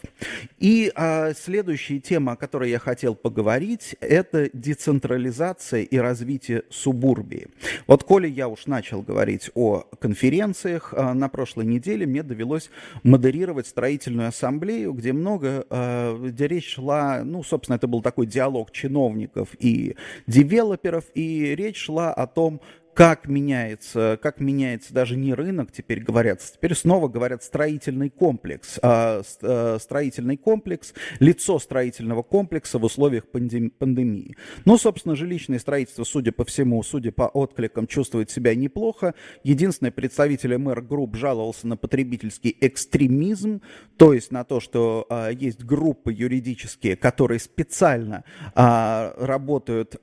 И 0.60 0.92
а, 0.96 1.34
следующая 1.34 2.00
тема, 2.00 2.34
о 2.34 2.36
которой 2.36 2.70
я 2.70 2.80
хотел 2.80 3.16
поговорить, 3.16 3.96
это 4.00 4.50
децентрализация 4.54 5.82
и 5.82 5.98
развитие 5.98 6.64
субурбии. 6.70 7.48
Вот, 7.88 8.04
коли 8.04 8.28
я 8.28 8.48
уж 8.48 8.68
начал 8.68 9.02
говорить 9.02 9.50
о 9.54 9.82
конференциях, 10.00 10.94
а, 10.96 11.14
на 11.14 11.30
прошлой 11.30 11.66
неделе 11.66 12.06
мне 12.06 12.24
довелось 12.24 12.70
модерировать 13.04 13.68
строительную 13.68 14.30
ассамблею, 14.30 14.94
где 14.94 15.14
много, 15.14 15.66
а, 15.70 16.18
где 16.18 16.48
речь 16.48 16.76
шла, 16.76 17.22
ну, 17.24 17.44
собственно, 17.44 17.76
это 17.76 17.88
был 17.88 18.02
такой 18.02 18.28
диалог 18.28 18.72
чиновников 18.72 19.50
и 19.60 19.96
девелоперов, 20.28 21.06
и 21.14 21.56
речь 21.56 21.78
шла 21.78 22.14
о 22.14 22.28
том, 22.28 22.62
как 22.94 23.28
меняется, 23.28 24.20
как 24.22 24.40
меняется 24.40 24.94
даже 24.94 25.16
не 25.16 25.34
рынок, 25.34 25.72
теперь 25.72 26.02
говорят, 26.02 26.42
теперь 26.42 26.76
снова 26.76 27.08
говорят 27.08 27.44
строительный 27.44 28.10
комплекс. 28.10 28.80
А, 28.82 29.22
а, 29.42 29.78
строительный 29.80 30.38
комплекс, 30.38 30.94
лицо 31.20 31.60
строительного 31.60 32.22
комплекса 32.22 32.78
в 32.78 32.84
условиях 32.84 33.28
пандемии. 33.28 34.36
Ну, 34.66 34.78
собственно, 34.78 35.16
жилищное 35.16 35.60
строительство, 35.60 36.04
судя 36.04 36.32
по 36.32 36.46
всему, 36.46 36.84
судя 36.84 37.12
по 37.12 37.24
откликам, 37.24 37.88
чувствует 37.88 38.30
себя 38.30 38.54
неплохо. 38.54 39.16
Единственный 39.44 39.92
представитель 39.92 40.58
МР 40.58 40.82
Групп 40.82 41.16
жаловался 41.16 41.68
на 41.68 41.78
потребительский 41.78 42.56
экстремизм, 42.62 43.62
то 43.98 44.14
есть 44.14 44.32
на 44.32 44.44
то, 44.44 44.60
что 44.60 45.08
а, 45.10 45.30
есть 45.30 45.64
группы 45.64 46.14
юридические, 46.14 46.96
которые 46.96 47.40
специально 47.40 48.24
а, 48.54 49.14
работают 49.18 49.96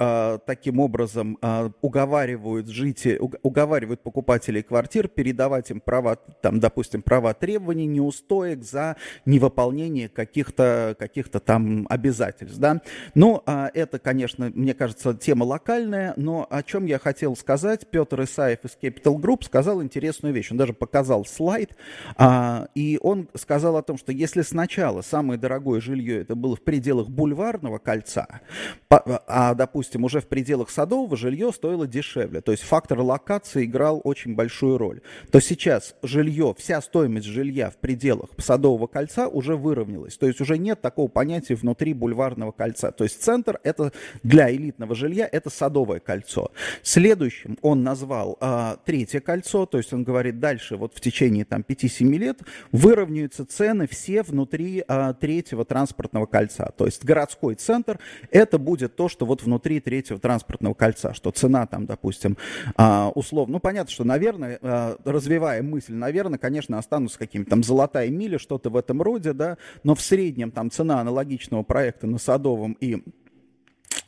таким 0.47 0.80
образом, 0.80 1.38
уговаривают 1.80 2.68
жители, 2.80 3.20
уговаривают 3.42 4.02
покупателей 4.02 4.62
квартир 4.62 5.08
передавать 5.08 5.70
им 5.70 5.80
права, 5.80 6.16
там, 6.16 6.60
допустим, 6.60 7.02
права 7.02 7.34
требований, 7.34 7.87
неустоек 7.87 8.64
за 8.64 8.96
невыполнение 9.26 10.08
каких-то 10.08 10.96
каких 10.99 11.28
там 11.28 11.87
обязательств. 11.88 12.58
Да? 12.58 12.80
Ну, 13.14 13.42
а 13.46 13.70
это, 13.75 13.99
конечно, 13.99 14.50
мне 14.54 14.75
кажется, 14.75 15.14
тема 15.14 15.44
локальная, 15.44 16.14
но 16.16 16.46
о 16.50 16.62
чем 16.62 16.87
я 16.87 16.99
хотел 16.99 17.37
сказать, 17.37 17.87
Петр 17.90 18.22
Исаев 18.22 18.64
из 18.64 18.76
Capital 18.80 19.16
Group 19.16 19.44
сказал 19.44 19.82
интересную 19.82 20.34
вещь. 20.34 20.50
Он 20.50 20.56
даже 20.56 20.72
показал 20.72 21.25
слайд, 21.25 21.76
а, 22.16 22.68
и 22.75 22.99
он 23.02 23.28
сказал 23.34 23.76
о 23.76 23.82
том, 23.82 23.99
что 23.99 24.12
если 24.12 24.42
сначала 24.42 25.02
самое 25.02 25.38
дорогое 25.38 25.80
жилье 25.80 26.22
это 26.22 26.34
было 26.34 26.56
в 26.56 26.62
пределах 26.62 27.08
бульварного 27.08 27.78
кольца, 27.78 28.40
а, 28.88 29.54
допустим, 29.54 30.04
уже 30.04 30.20
в 30.20 30.26
пределах 30.26 30.70
садового 30.70 31.16
жилье 31.16 31.52
стоило 31.52 31.87
дешевле. 31.87 32.40
То 32.40 32.52
есть 32.52 32.64
фактор 32.71 33.00
локации 33.00 33.65
играл 33.65 34.00
очень 34.05 34.37
большую 34.37 34.79
роль, 34.79 35.00
то 35.33 35.41
сейчас 35.41 35.97
жилье, 36.05 36.55
вся 36.57 36.81
стоимость 36.81 37.27
жилья 37.27 37.69
в 37.69 37.77
пределах 37.77 38.31
Садового 38.39 38.87
кольца 38.87 39.27
уже 39.27 39.57
выровнялась. 39.57 40.17
То 40.17 40.29
есть 40.29 40.41
уже 40.41 40.57
нет 40.57 40.81
такого 40.81 41.09
понятия 41.09 41.57
внутри 41.57 41.95
бульварного 41.95 42.53
кольца. 42.53 42.93
То 42.93 43.03
есть 43.03 43.21
центр 43.21 43.59
это 43.65 43.93
для 44.23 44.55
элитного 44.55 44.95
жилья 44.95 45.29
это 45.31 45.50
Садовое 45.50 45.99
кольцо. 45.99 46.53
Следующим 46.85 47.59
он 47.61 47.83
назвал 47.83 48.39
а, 48.41 48.79
третье 48.85 49.19
кольцо, 49.19 49.67
то 49.67 49.79
есть 49.79 49.93
он 49.93 50.05
говорит 50.05 50.39
дальше 50.39 50.77
вот 50.77 50.95
в 50.95 51.00
течение 51.00 51.45
там 51.45 51.65
5-7 51.67 52.07
лет 52.19 52.39
выровняются 52.71 53.45
цены 53.45 53.89
все 53.89 54.23
внутри 54.23 54.85
а, 54.87 55.12
третьего 55.15 55.65
транспортного 55.65 56.27
кольца. 56.27 56.73
То 56.77 56.87
есть 56.87 57.05
городской 57.05 57.57
центр 57.57 57.99
это 58.31 58.59
будет 58.59 58.95
то, 58.95 59.09
что 59.09 59.27
вот 59.27 59.43
внутри 59.43 59.81
третьего 59.81 60.21
транспортного 60.21 60.75
кольца, 60.75 61.15
что 61.15 61.33
цена 61.33 61.67
там, 61.67 61.87
допустим, 61.87 62.37
а, 62.76 63.11
условно, 63.14 63.55
ну 63.55 63.61
понятно, 63.61 63.90
что, 63.90 64.05
наверное, 64.05 64.59
а, 64.62 64.97
развивая 65.05 65.62
мысль, 65.62 65.95
наверное, 65.95 66.38
конечно, 66.38 66.79
останутся 66.79 67.19
какими-то 67.19 67.50
там 67.50 67.62
золотая 67.62 68.09
миля, 68.11 68.38
что-то 68.38 68.71
в 68.71 68.76
этом 68.76 69.02
роде, 69.02 69.33
да, 69.33 69.59
но 69.83 69.95
в 69.95 70.00
среднем 70.00 70.50
там 70.50 70.71
цена 70.71 71.00
аналогичного 71.00 71.62
проекта 71.62 72.07
на 72.07 72.19
Садовом 72.19 72.73
и 72.81 73.02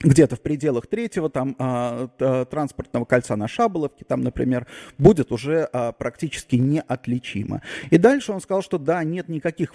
где-то 0.01 0.37
в 0.37 0.41
пределах 0.41 0.87
третьего 0.87 1.31
там 1.31 1.57
а, 1.59 2.09
транспортного 2.45 3.05
кольца 3.05 3.37
на 3.37 3.49
Шаболовке, 3.49 4.05
там, 4.05 4.23
например, 4.23 4.67
будет 4.99 5.33
уже 5.33 5.69
а, 5.73 5.93
практически 5.93 6.57
неотличимо. 6.57 7.63
И 7.91 7.99
дальше 7.99 8.33
он 8.33 8.41
сказал, 8.41 8.63
что 8.63 8.79
да, 8.79 9.03
нет 9.05 9.29
никаких 9.29 9.75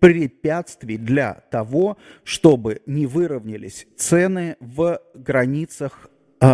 препятствий 0.00 0.96
для 0.96 1.42
того, 1.50 1.96
чтобы 2.24 2.82
не 2.86 3.06
выровнялись 3.06 3.86
цены 3.96 4.56
в 4.60 5.00
границах 5.14 6.08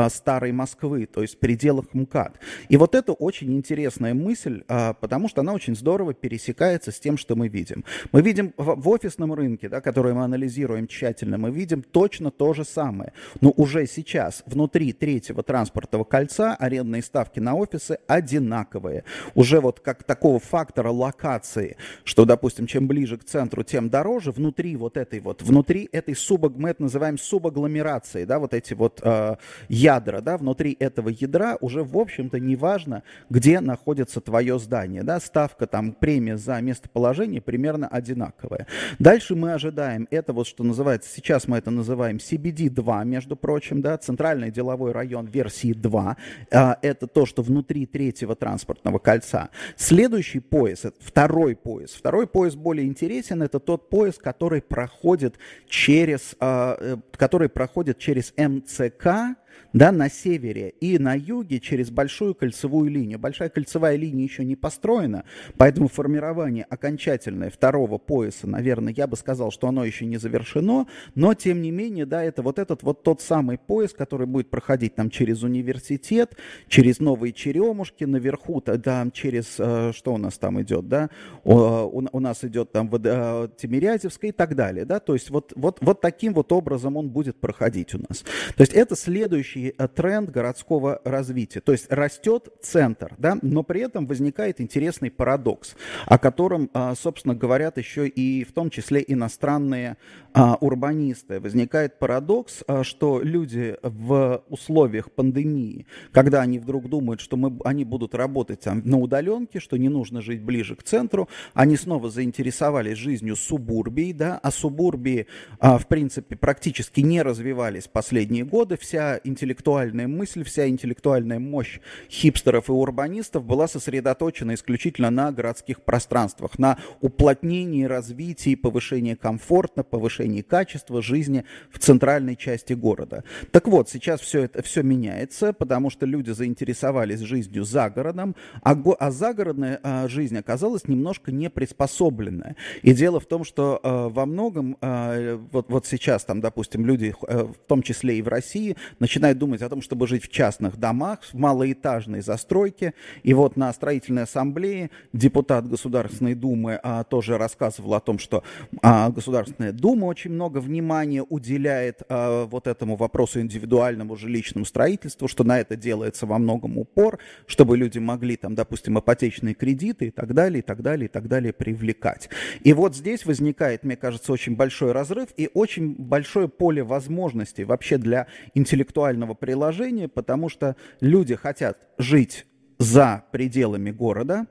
старой 0.08 0.52
Москвы, 0.52 1.06
то 1.06 1.22
есть 1.22 1.36
в 1.36 1.38
пределах 1.38 1.92
МКАД. 1.92 2.38
И 2.68 2.76
вот 2.76 2.94
это 2.94 3.12
очень 3.12 3.54
интересная 3.54 4.14
мысль, 4.14 4.62
а, 4.68 4.94
потому 4.94 5.28
что 5.28 5.42
она 5.42 5.52
очень 5.52 5.76
здорово 5.76 6.14
пересекается 6.14 6.90
с 6.90 6.98
тем, 6.98 7.16
что 7.16 7.36
мы 7.36 7.48
видим. 7.48 7.84
Мы 8.12 8.22
видим 8.22 8.54
в, 8.56 8.88
офисном 8.88 9.34
рынке, 9.34 9.68
да, 9.68 9.80
который 9.80 10.14
мы 10.14 10.24
анализируем 10.24 10.86
тщательно, 10.86 11.38
мы 11.38 11.50
видим 11.50 11.82
точно 11.82 12.30
то 12.30 12.54
же 12.54 12.64
самое. 12.64 13.12
Но 13.40 13.52
уже 13.56 13.86
сейчас 13.86 14.42
внутри 14.46 14.92
третьего 14.92 15.42
транспортного 15.42 16.04
кольца 16.04 16.54
арендные 16.54 17.02
ставки 17.02 17.40
на 17.40 17.54
офисы 17.54 17.98
одинаковые. 18.06 19.04
Уже 19.34 19.60
вот 19.60 19.80
как 19.80 20.04
такого 20.04 20.38
фактора 20.38 20.90
локации, 20.90 21.76
что, 22.04 22.24
допустим, 22.24 22.66
чем 22.66 22.86
ближе 22.86 23.18
к 23.18 23.24
центру, 23.24 23.62
тем 23.62 23.90
дороже, 23.90 24.30
внутри 24.30 24.76
вот 24.76 24.96
этой 24.96 25.20
вот, 25.20 25.42
внутри 25.42 25.88
этой 25.92 26.14
субаг, 26.14 26.52
мы 26.56 26.70
это 26.70 26.82
называем 26.82 27.18
субагломерацией, 27.18 28.26
да, 28.26 28.38
вот 28.38 28.54
эти 28.54 28.74
вот 28.74 29.00
э, 29.02 29.36
ядра, 29.74 30.20
да, 30.20 30.36
внутри 30.36 30.76
этого 30.78 31.08
ядра 31.08 31.56
уже, 31.60 31.82
в 31.82 31.98
общем-то, 31.98 32.38
не 32.38 32.56
важно, 32.56 33.02
где 33.28 33.60
находится 33.60 34.20
твое 34.20 34.58
здание, 34.58 35.02
да, 35.02 35.20
ставка 35.20 35.66
там, 35.66 35.92
премия 35.92 36.36
за 36.36 36.60
местоположение 36.60 37.40
примерно 37.40 37.88
одинаковая. 37.88 38.66
Дальше 38.98 39.34
мы 39.34 39.52
ожидаем, 39.52 40.06
это 40.10 40.32
вот 40.32 40.46
что 40.46 40.64
называется, 40.64 41.10
сейчас 41.14 41.48
мы 41.48 41.58
это 41.58 41.70
называем 41.70 42.16
CBD-2, 42.16 43.04
между 43.04 43.36
прочим, 43.36 43.82
да, 43.82 43.98
центральный 43.98 44.50
деловой 44.50 44.92
район 44.92 45.26
версии 45.26 45.72
2, 45.72 46.16
а, 46.52 46.78
это 46.80 47.06
то, 47.06 47.26
что 47.26 47.42
внутри 47.42 47.86
третьего 47.86 48.36
транспортного 48.36 48.98
кольца. 48.98 49.50
Следующий 49.76 50.40
пояс, 50.40 50.84
второй 51.00 51.56
пояс, 51.56 51.90
второй 51.90 52.26
пояс 52.26 52.54
более 52.54 52.86
интересен, 52.86 53.42
это 53.42 53.58
тот 53.58 53.88
пояс, 53.88 54.18
который 54.18 54.62
проходит 54.62 55.36
через, 55.68 56.36
а, 56.40 56.76
э, 56.78 56.96
который 57.16 57.48
проходит 57.48 57.98
через 57.98 58.32
МЦК, 58.36 59.36
да, 59.74 59.90
на 59.90 60.08
севере 60.08 60.72
и 60.80 60.98
на 60.98 61.14
юге 61.14 61.58
через 61.58 61.90
большую 61.90 62.34
кольцевую 62.34 62.90
линию. 62.90 63.18
Большая 63.18 63.48
кольцевая 63.48 63.96
линия 63.96 64.24
еще 64.24 64.44
не 64.44 64.56
построена, 64.56 65.24
поэтому 65.58 65.88
формирование 65.88 66.64
окончательное 66.64 67.50
второго 67.50 67.98
пояса, 67.98 68.46
наверное, 68.46 68.94
я 68.96 69.06
бы 69.06 69.16
сказал, 69.16 69.50
что 69.50 69.68
оно 69.68 69.84
еще 69.84 70.06
не 70.06 70.16
завершено, 70.16 70.86
но 71.16 71.34
тем 71.34 71.60
не 71.60 71.72
менее, 71.72 72.06
да, 72.06 72.22
это 72.22 72.40
вот 72.42 72.58
этот 72.58 72.84
вот 72.84 73.02
тот 73.02 73.20
самый 73.20 73.58
пояс, 73.58 73.92
который 73.92 74.28
будет 74.28 74.48
проходить 74.48 74.94
там 74.94 75.10
через 75.10 75.42
университет, 75.42 76.36
через 76.68 77.00
Новые 77.00 77.32
Черемушки, 77.32 78.04
наверху, 78.04 78.62
да, 78.64 79.06
через, 79.12 79.56
э, 79.58 79.90
что 79.92 80.14
у 80.14 80.18
нас 80.18 80.38
там 80.38 80.62
идет, 80.62 80.88
да, 80.88 81.10
у, 81.42 82.20
нас 82.20 82.44
идет 82.44 82.70
там 82.70 82.88
э, 82.94 83.48
Тимирязевская 83.56 84.30
и 84.30 84.32
так 84.32 84.54
далее, 84.54 84.84
да, 84.84 85.00
то 85.00 85.14
есть 85.14 85.30
вот, 85.30 85.52
вот, 85.56 85.78
вот 85.80 86.00
таким 86.00 86.32
вот 86.32 86.52
образом 86.52 86.96
он 86.96 87.10
будет 87.10 87.40
проходить 87.40 87.92
у 87.94 87.98
нас. 87.98 88.20
То 88.56 88.60
есть 88.60 88.72
это 88.72 88.94
следующий 88.94 89.63
Э, 89.70 89.88
тренд 89.88 90.30
городского 90.30 91.00
развития. 91.04 91.60
То 91.60 91.72
есть 91.72 91.90
растет 91.90 92.48
центр, 92.60 93.14
да, 93.18 93.38
но 93.42 93.62
при 93.62 93.80
этом 93.80 94.06
возникает 94.06 94.60
интересный 94.60 95.10
парадокс, 95.10 95.76
о 96.06 96.18
котором, 96.18 96.70
а, 96.74 96.94
собственно, 96.94 97.34
говорят 97.34 97.78
еще 97.78 98.08
и 98.08 98.44
в 98.44 98.52
том 98.52 98.70
числе 98.70 99.04
иностранные 99.06 99.96
урбанисты. 100.34 101.38
Возникает 101.38 101.98
парадокс, 102.00 102.64
а, 102.66 102.82
что 102.82 103.20
люди 103.22 103.76
в 103.82 104.42
условиях 104.48 105.12
пандемии, 105.12 105.86
когда 106.10 106.40
они 106.42 106.58
вдруг 106.58 106.88
думают, 106.88 107.20
что 107.20 107.36
мы, 107.36 107.56
они 107.64 107.84
будут 107.84 108.14
работать 108.16 108.60
там 108.60 108.82
на 108.84 108.98
удаленке, 108.98 109.60
что 109.60 109.76
не 109.76 109.88
нужно 109.88 110.20
жить 110.20 110.42
ближе 110.42 110.74
к 110.74 110.82
центру, 110.82 111.28
они 111.54 111.76
снова 111.76 112.10
заинтересовались 112.10 112.98
жизнью 112.98 113.36
субурбии, 113.36 114.12
да, 114.12 114.40
а 114.42 114.50
субурбии, 114.50 115.26
в 115.60 115.86
принципе, 115.86 116.36
практически 116.36 117.00
не 117.00 117.22
развивались 117.22 117.86
последние 117.86 118.44
годы. 118.44 118.76
Вся 118.76 119.20
интеллектуальная 119.22 120.08
мысль, 120.08 120.42
вся 120.42 120.68
интеллектуальная 120.68 121.38
мощь 121.38 121.78
хипстеров 122.10 122.68
и 122.68 122.72
урбанистов 122.72 123.44
была 123.44 123.68
сосредоточена 123.68 124.54
исключительно 124.54 125.10
на 125.10 125.30
городских 125.30 125.82
пространствах, 125.82 126.58
на 126.58 126.78
уплотнении, 127.00 127.84
развитии, 127.84 128.56
повышении 128.56 129.14
комфорта, 129.14 129.84
повышении 129.84 130.23
качества 130.42 131.02
жизни 131.02 131.44
в 131.70 131.78
центральной 131.78 132.36
части 132.36 132.72
города. 132.72 133.24
Так 133.50 133.68
вот, 133.68 133.88
сейчас 133.88 134.20
все 134.20 134.42
это 134.42 134.62
все 134.62 134.82
меняется, 134.82 135.52
потому 135.52 135.90
что 135.90 136.06
люди 136.06 136.30
заинтересовались 136.30 137.20
жизнью 137.20 137.64
за 137.64 137.90
городом, 137.90 138.34
а, 138.62 138.74
го, 138.74 138.96
а 138.98 139.10
загородная 139.10 139.80
а, 139.82 140.08
жизнь 140.08 140.36
оказалась 140.36 140.88
немножко 140.88 141.32
неприспособленная. 141.32 142.56
И 142.82 142.92
дело 142.92 143.20
в 143.20 143.26
том, 143.26 143.44
что 143.44 143.80
а, 143.82 144.08
во 144.08 144.26
многом 144.26 144.76
а, 144.80 145.36
вот, 145.52 145.66
вот 145.68 145.86
сейчас 145.86 146.24
там, 146.24 146.40
допустим, 146.40 146.86
люди, 146.86 147.14
а, 147.22 147.46
в 147.46 147.66
том 147.66 147.82
числе 147.82 148.18
и 148.18 148.22
в 148.22 148.28
России, 148.28 148.76
начинают 148.98 149.38
думать 149.38 149.62
о 149.62 149.68
том, 149.68 149.82
чтобы 149.82 150.06
жить 150.06 150.24
в 150.24 150.28
частных 150.28 150.76
домах, 150.76 151.20
в 151.22 151.34
малоэтажной 151.34 152.20
застройке. 152.20 152.94
И 153.22 153.34
вот 153.34 153.56
на 153.56 153.72
строительной 153.72 154.22
ассамблее 154.22 154.90
депутат 155.12 155.68
Государственной 155.68 156.34
Думы 156.34 156.78
а, 156.82 157.04
тоже 157.04 157.38
рассказывал 157.38 157.94
о 157.94 158.00
том, 158.00 158.18
что 158.18 158.42
а, 158.82 159.10
Государственная 159.10 159.72
Дума 159.72 160.06
очень 160.14 160.30
много 160.30 160.58
внимания 160.58 161.24
уделяет 161.28 162.02
а, 162.08 162.46
вот 162.46 162.68
этому 162.68 162.94
вопросу 162.94 163.40
индивидуальному 163.40 164.14
жилищному 164.14 164.64
строительству, 164.64 165.26
что 165.26 165.42
на 165.42 165.58
это 165.58 165.74
делается 165.74 166.24
во 166.24 166.38
многом 166.38 166.78
упор, 166.78 167.18
чтобы 167.46 167.76
люди 167.76 167.98
могли 167.98 168.36
там, 168.36 168.54
допустим, 168.54 168.96
ипотечные 168.96 169.54
кредиты 169.54 170.06
и 170.06 170.10
так 170.12 170.32
далее, 170.32 170.60
и 170.60 170.62
так 170.62 170.82
далее, 170.82 171.06
и 171.06 171.08
так 171.08 171.26
далее 171.26 171.52
привлекать. 171.52 172.30
И 172.62 172.72
вот 172.72 172.94
здесь 172.94 173.26
возникает, 173.26 173.82
мне 173.82 173.96
кажется, 173.96 174.32
очень 174.32 174.54
большой 174.54 174.92
разрыв 174.92 175.30
и 175.36 175.50
очень 175.52 175.96
большое 175.96 176.46
поле 176.46 176.84
возможностей 176.84 177.64
вообще 177.64 177.98
для 177.98 178.28
интеллектуального 178.54 179.34
приложения, 179.34 180.06
потому 180.06 180.48
что 180.48 180.76
люди 181.00 181.34
хотят 181.34 181.88
жить 181.98 182.46
за 182.78 183.24
пределами 183.32 183.90
города, 183.90 184.46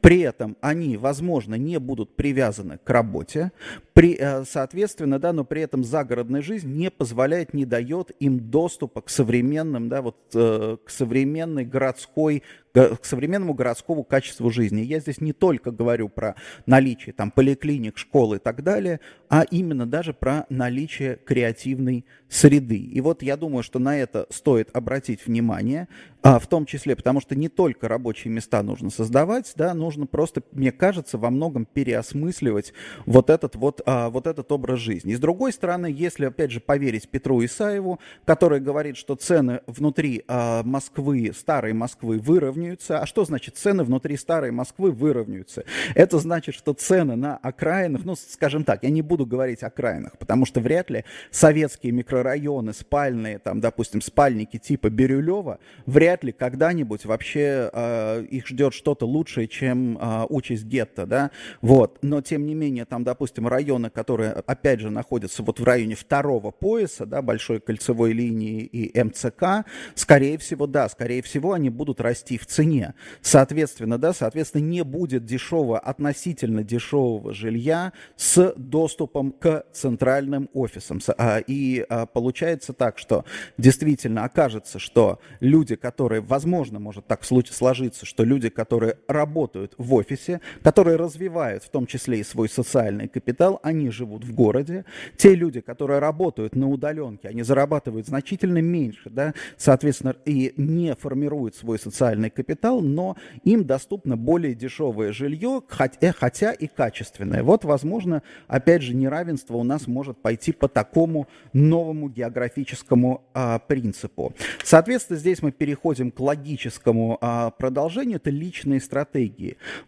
при 0.00 0.20
этом 0.20 0.56
они, 0.60 0.96
возможно, 0.96 1.54
не 1.54 1.78
будут 1.78 2.16
привязаны 2.16 2.78
к 2.82 2.88
работе, 2.90 3.52
при, 3.92 4.16
э, 4.18 4.44
соответственно, 4.44 5.18
да, 5.18 5.32
но 5.32 5.44
при 5.44 5.62
этом 5.62 5.82
загородная 5.82 6.42
жизнь 6.42 6.70
не 6.70 6.90
позволяет, 6.90 7.54
не 7.54 7.64
дает 7.64 8.10
им 8.20 8.38
доступа 8.50 9.00
к 9.00 9.08
современным, 9.08 9.88
да, 9.88 10.02
вот, 10.02 10.16
э, 10.34 10.76
к 10.84 10.90
современной 10.90 11.64
городской, 11.64 12.42
к 12.76 13.04
современному 13.04 13.54
городскому 13.54 14.04
качеству 14.04 14.50
жизни. 14.50 14.82
Я 14.82 15.00
здесь 15.00 15.22
не 15.22 15.32
только 15.32 15.70
говорю 15.70 16.10
про 16.10 16.34
наличие 16.66 17.14
там 17.14 17.30
поликлиник, 17.30 17.96
школ 17.96 18.34
и 18.34 18.38
так 18.38 18.62
далее, 18.62 19.00
а 19.30 19.44
именно 19.50 19.86
даже 19.86 20.12
про 20.12 20.44
наличие 20.50 21.16
креативной 21.16 22.04
среды. 22.28 22.76
И 22.76 23.00
вот 23.00 23.22
я 23.22 23.38
думаю, 23.38 23.62
что 23.62 23.78
на 23.78 23.96
это 23.96 24.26
стоит 24.30 24.68
обратить 24.74 25.26
внимание, 25.26 25.88
а, 26.22 26.38
в 26.38 26.46
том 26.48 26.66
числе 26.66 26.96
потому, 26.96 27.20
что 27.20 27.34
не 27.34 27.48
только 27.48 27.88
рабочие 27.88 28.32
места 28.32 28.62
нужно 28.62 28.90
создавать, 28.90 29.52
да, 29.56 29.74
нужно 29.74 30.06
просто, 30.06 30.42
мне 30.52 30.72
кажется, 30.72 31.18
во 31.18 31.30
многом 31.30 31.64
переосмысливать 31.64 32.72
вот 33.06 33.30
этот 33.30 33.56
вот, 33.56 33.80
а, 33.86 34.10
вот 34.10 34.26
этот 34.26 34.52
образ 34.52 34.78
жизни. 34.78 35.12
И 35.12 35.16
с 35.16 35.20
другой 35.20 35.52
стороны, 35.52 35.86
если, 35.86 36.26
опять 36.26 36.50
же, 36.50 36.60
поверить 36.60 37.08
Петру 37.08 37.44
Исаеву, 37.44 37.98
который 38.24 38.60
говорит, 38.60 38.96
что 38.96 39.14
цены 39.14 39.60
внутри 39.66 40.24
а, 40.28 40.62
Москвы, 40.62 41.32
старой 41.36 41.72
Москвы 41.72 42.18
выровняются, 42.18 42.98
а 43.00 43.06
что 43.06 43.24
значит 43.24 43.56
цены 43.56 43.84
внутри 43.84 44.16
старой 44.16 44.50
Москвы 44.50 44.90
выровняются? 44.90 45.64
Это 45.94 46.18
значит, 46.18 46.54
что 46.54 46.72
цены 46.74 47.16
на 47.16 47.36
окраинах, 47.36 48.04
ну, 48.04 48.14
скажем 48.16 48.64
так, 48.64 48.82
я 48.82 48.90
не 48.90 49.02
буду 49.02 49.26
говорить 49.26 49.62
окраинах, 49.62 50.18
потому 50.18 50.46
что 50.46 50.60
вряд 50.60 50.90
ли 50.90 51.04
советские 51.30 51.92
микрорайоны, 51.92 52.72
спальные, 52.72 53.38
там, 53.38 53.60
допустим, 53.60 54.00
спальники 54.00 54.58
типа 54.58 54.90
Бирюлева, 54.90 55.58
вряд 55.86 56.24
ли 56.24 56.32
когда-нибудь 56.32 57.04
вообще 57.04 57.70
э, 57.72 58.24
их 58.30 58.46
ждет 58.46 58.74
что-то 58.74 59.06
лучшее, 59.06 59.45
чем 59.46 59.98
э, 59.98 60.26
участь 60.28 60.64
гетто, 60.64 61.06
да, 61.06 61.30
вот. 61.60 61.98
Но, 62.02 62.20
тем 62.20 62.46
не 62.46 62.54
менее, 62.54 62.84
там, 62.84 63.04
допустим, 63.04 63.46
районы, 63.48 63.90
которые, 63.90 64.32
опять 64.32 64.80
же, 64.80 64.90
находятся 64.90 65.42
вот 65.42 65.60
в 65.60 65.64
районе 65.64 65.94
второго 65.94 66.50
пояса, 66.50 67.06
да, 67.06 67.22
большой 67.22 67.60
кольцевой 67.60 68.12
линии 68.12 68.62
и 68.62 69.02
МЦК, 69.02 69.66
скорее 69.94 70.38
всего, 70.38 70.66
да, 70.66 70.88
скорее 70.88 71.22
всего, 71.22 71.52
они 71.52 71.70
будут 71.70 72.00
расти 72.00 72.38
в 72.38 72.46
цене. 72.46 72.94
Соответственно, 73.20 73.98
да, 73.98 74.12
соответственно, 74.12 74.62
не 74.62 74.82
будет 74.82 75.24
дешевого, 75.24 75.78
относительно 75.78 76.62
дешевого 76.62 77.32
жилья 77.32 77.92
с 78.16 78.54
доступом 78.56 79.32
к 79.32 79.64
центральным 79.72 80.48
офисам. 80.52 81.00
А, 81.18 81.38
и 81.38 81.84
а, 81.88 82.06
получается 82.06 82.72
так, 82.72 82.98
что 82.98 83.24
действительно 83.58 84.24
окажется, 84.24 84.78
что 84.78 85.20
люди, 85.40 85.76
которые, 85.76 86.20
возможно, 86.20 86.78
может 86.78 87.06
так 87.06 87.24
сложиться, 87.24 88.06
что 88.06 88.24
люди, 88.24 88.48
которые 88.48 88.98
работают 89.08 89.35
в 89.36 89.94
офисе, 89.94 90.40
которые 90.62 90.96
развивают 90.96 91.62
в 91.62 91.68
том 91.70 91.86
числе 91.86 92.20
и 92.20 92.24
свой 92.24 92.48
социальный 92.48 93.08
капитал, 93.08 93.60
они 93.62 93.90
живут 93.90 94.24
в 94.24 94.34
городе. 94.34 94.84
Те 95.16 95.34
люди, 95.34 95.60
которые 95.60 95.98
работают 95.98 96.56
на 96.56 96.68
удаленке, 96.68 97.28
они 97.28 97.42
зарабатывают 97.42 98.06
значительно 98.06 98.62
меньше, 98.62 99.10
да, 99.10 99.34
соответственно, 99.56 100.16
и 100.24 100.54
не 100.56 100.94
формируют 100.94 101.54
свой 101.54 101.78
социальный 101.78 102.30
капитал, 102.30 102.80
но 102.80 103.16
им 103.44 103.64
доступно 103.64 104.16
более 104.16 104.54
дешевое 104.54 105.12
жилье, 105.12 105.62
хотя, 105.68 106.12
хотя 106.12 106.52
и 106.52 106.66
качественное. 106.66 107.42
Вот, 107.42 107.64
возможно, 107.64 108.22
опять 108.48 108.82
же, 108.82 108.94
неравенство 108.94 109.56
у 109.56 109.62
нас 109.62 109.86
может 109.86 110.16
пойти 110.22 110.52
по 110.52 110.68
такому 110.68 111.28
новому 111.52 112.08
географическому 112.08 113.22
а, 113.34 113.58
принципу. 113.58 114.32
Соответственно, 114.64 115.18
здесь 115.18 115.42
мы 115.42 115.52
переходим 115.52 116.10
к 116.10 116.20
логическому 116.20 117.18
а, 117.20 117.50
продолжению, 117.50 118.16
это 118.16 118.30
личные 118.30 118.80
стратегии. 118.80 119.25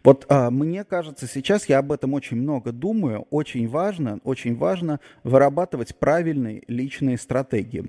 Вот 0.03 0.25
а, 0.29 0.49
мне 0.51 0.83
кажется, 0.83 1.27
сейчас 1.27 1.67
я 1.69 1.79
об 1.79 1.91
этом 1.91 2.13
очень 2.13 2.37
много 2.37 2.71
думаю, 2.71 3.27
очень 3.29 3.67
важно, 3.67 4.19
очень 4.23 4.55
важно 4.55 4.99
вырабатывать 5.23 5.95
правильные 5.97 6.63
личные 6.67 7.17
стратегии. 7.17 7.85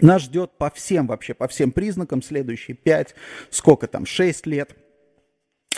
Нас 0.00 0.22
ждет 0.22 0.52
по 0.58 0.70
всем 0.70 1.06
вообще, 1.06 1.34
по 1.34 1.48
всем 1.48 1.72
признакам 1.72 2.22
следующие 2.22 2.76
пять, 2.76 3.14
сколько 3.50 3.86
там, 3.86 4.04
шесть 4.06 4.46
лет– 4.46 4.76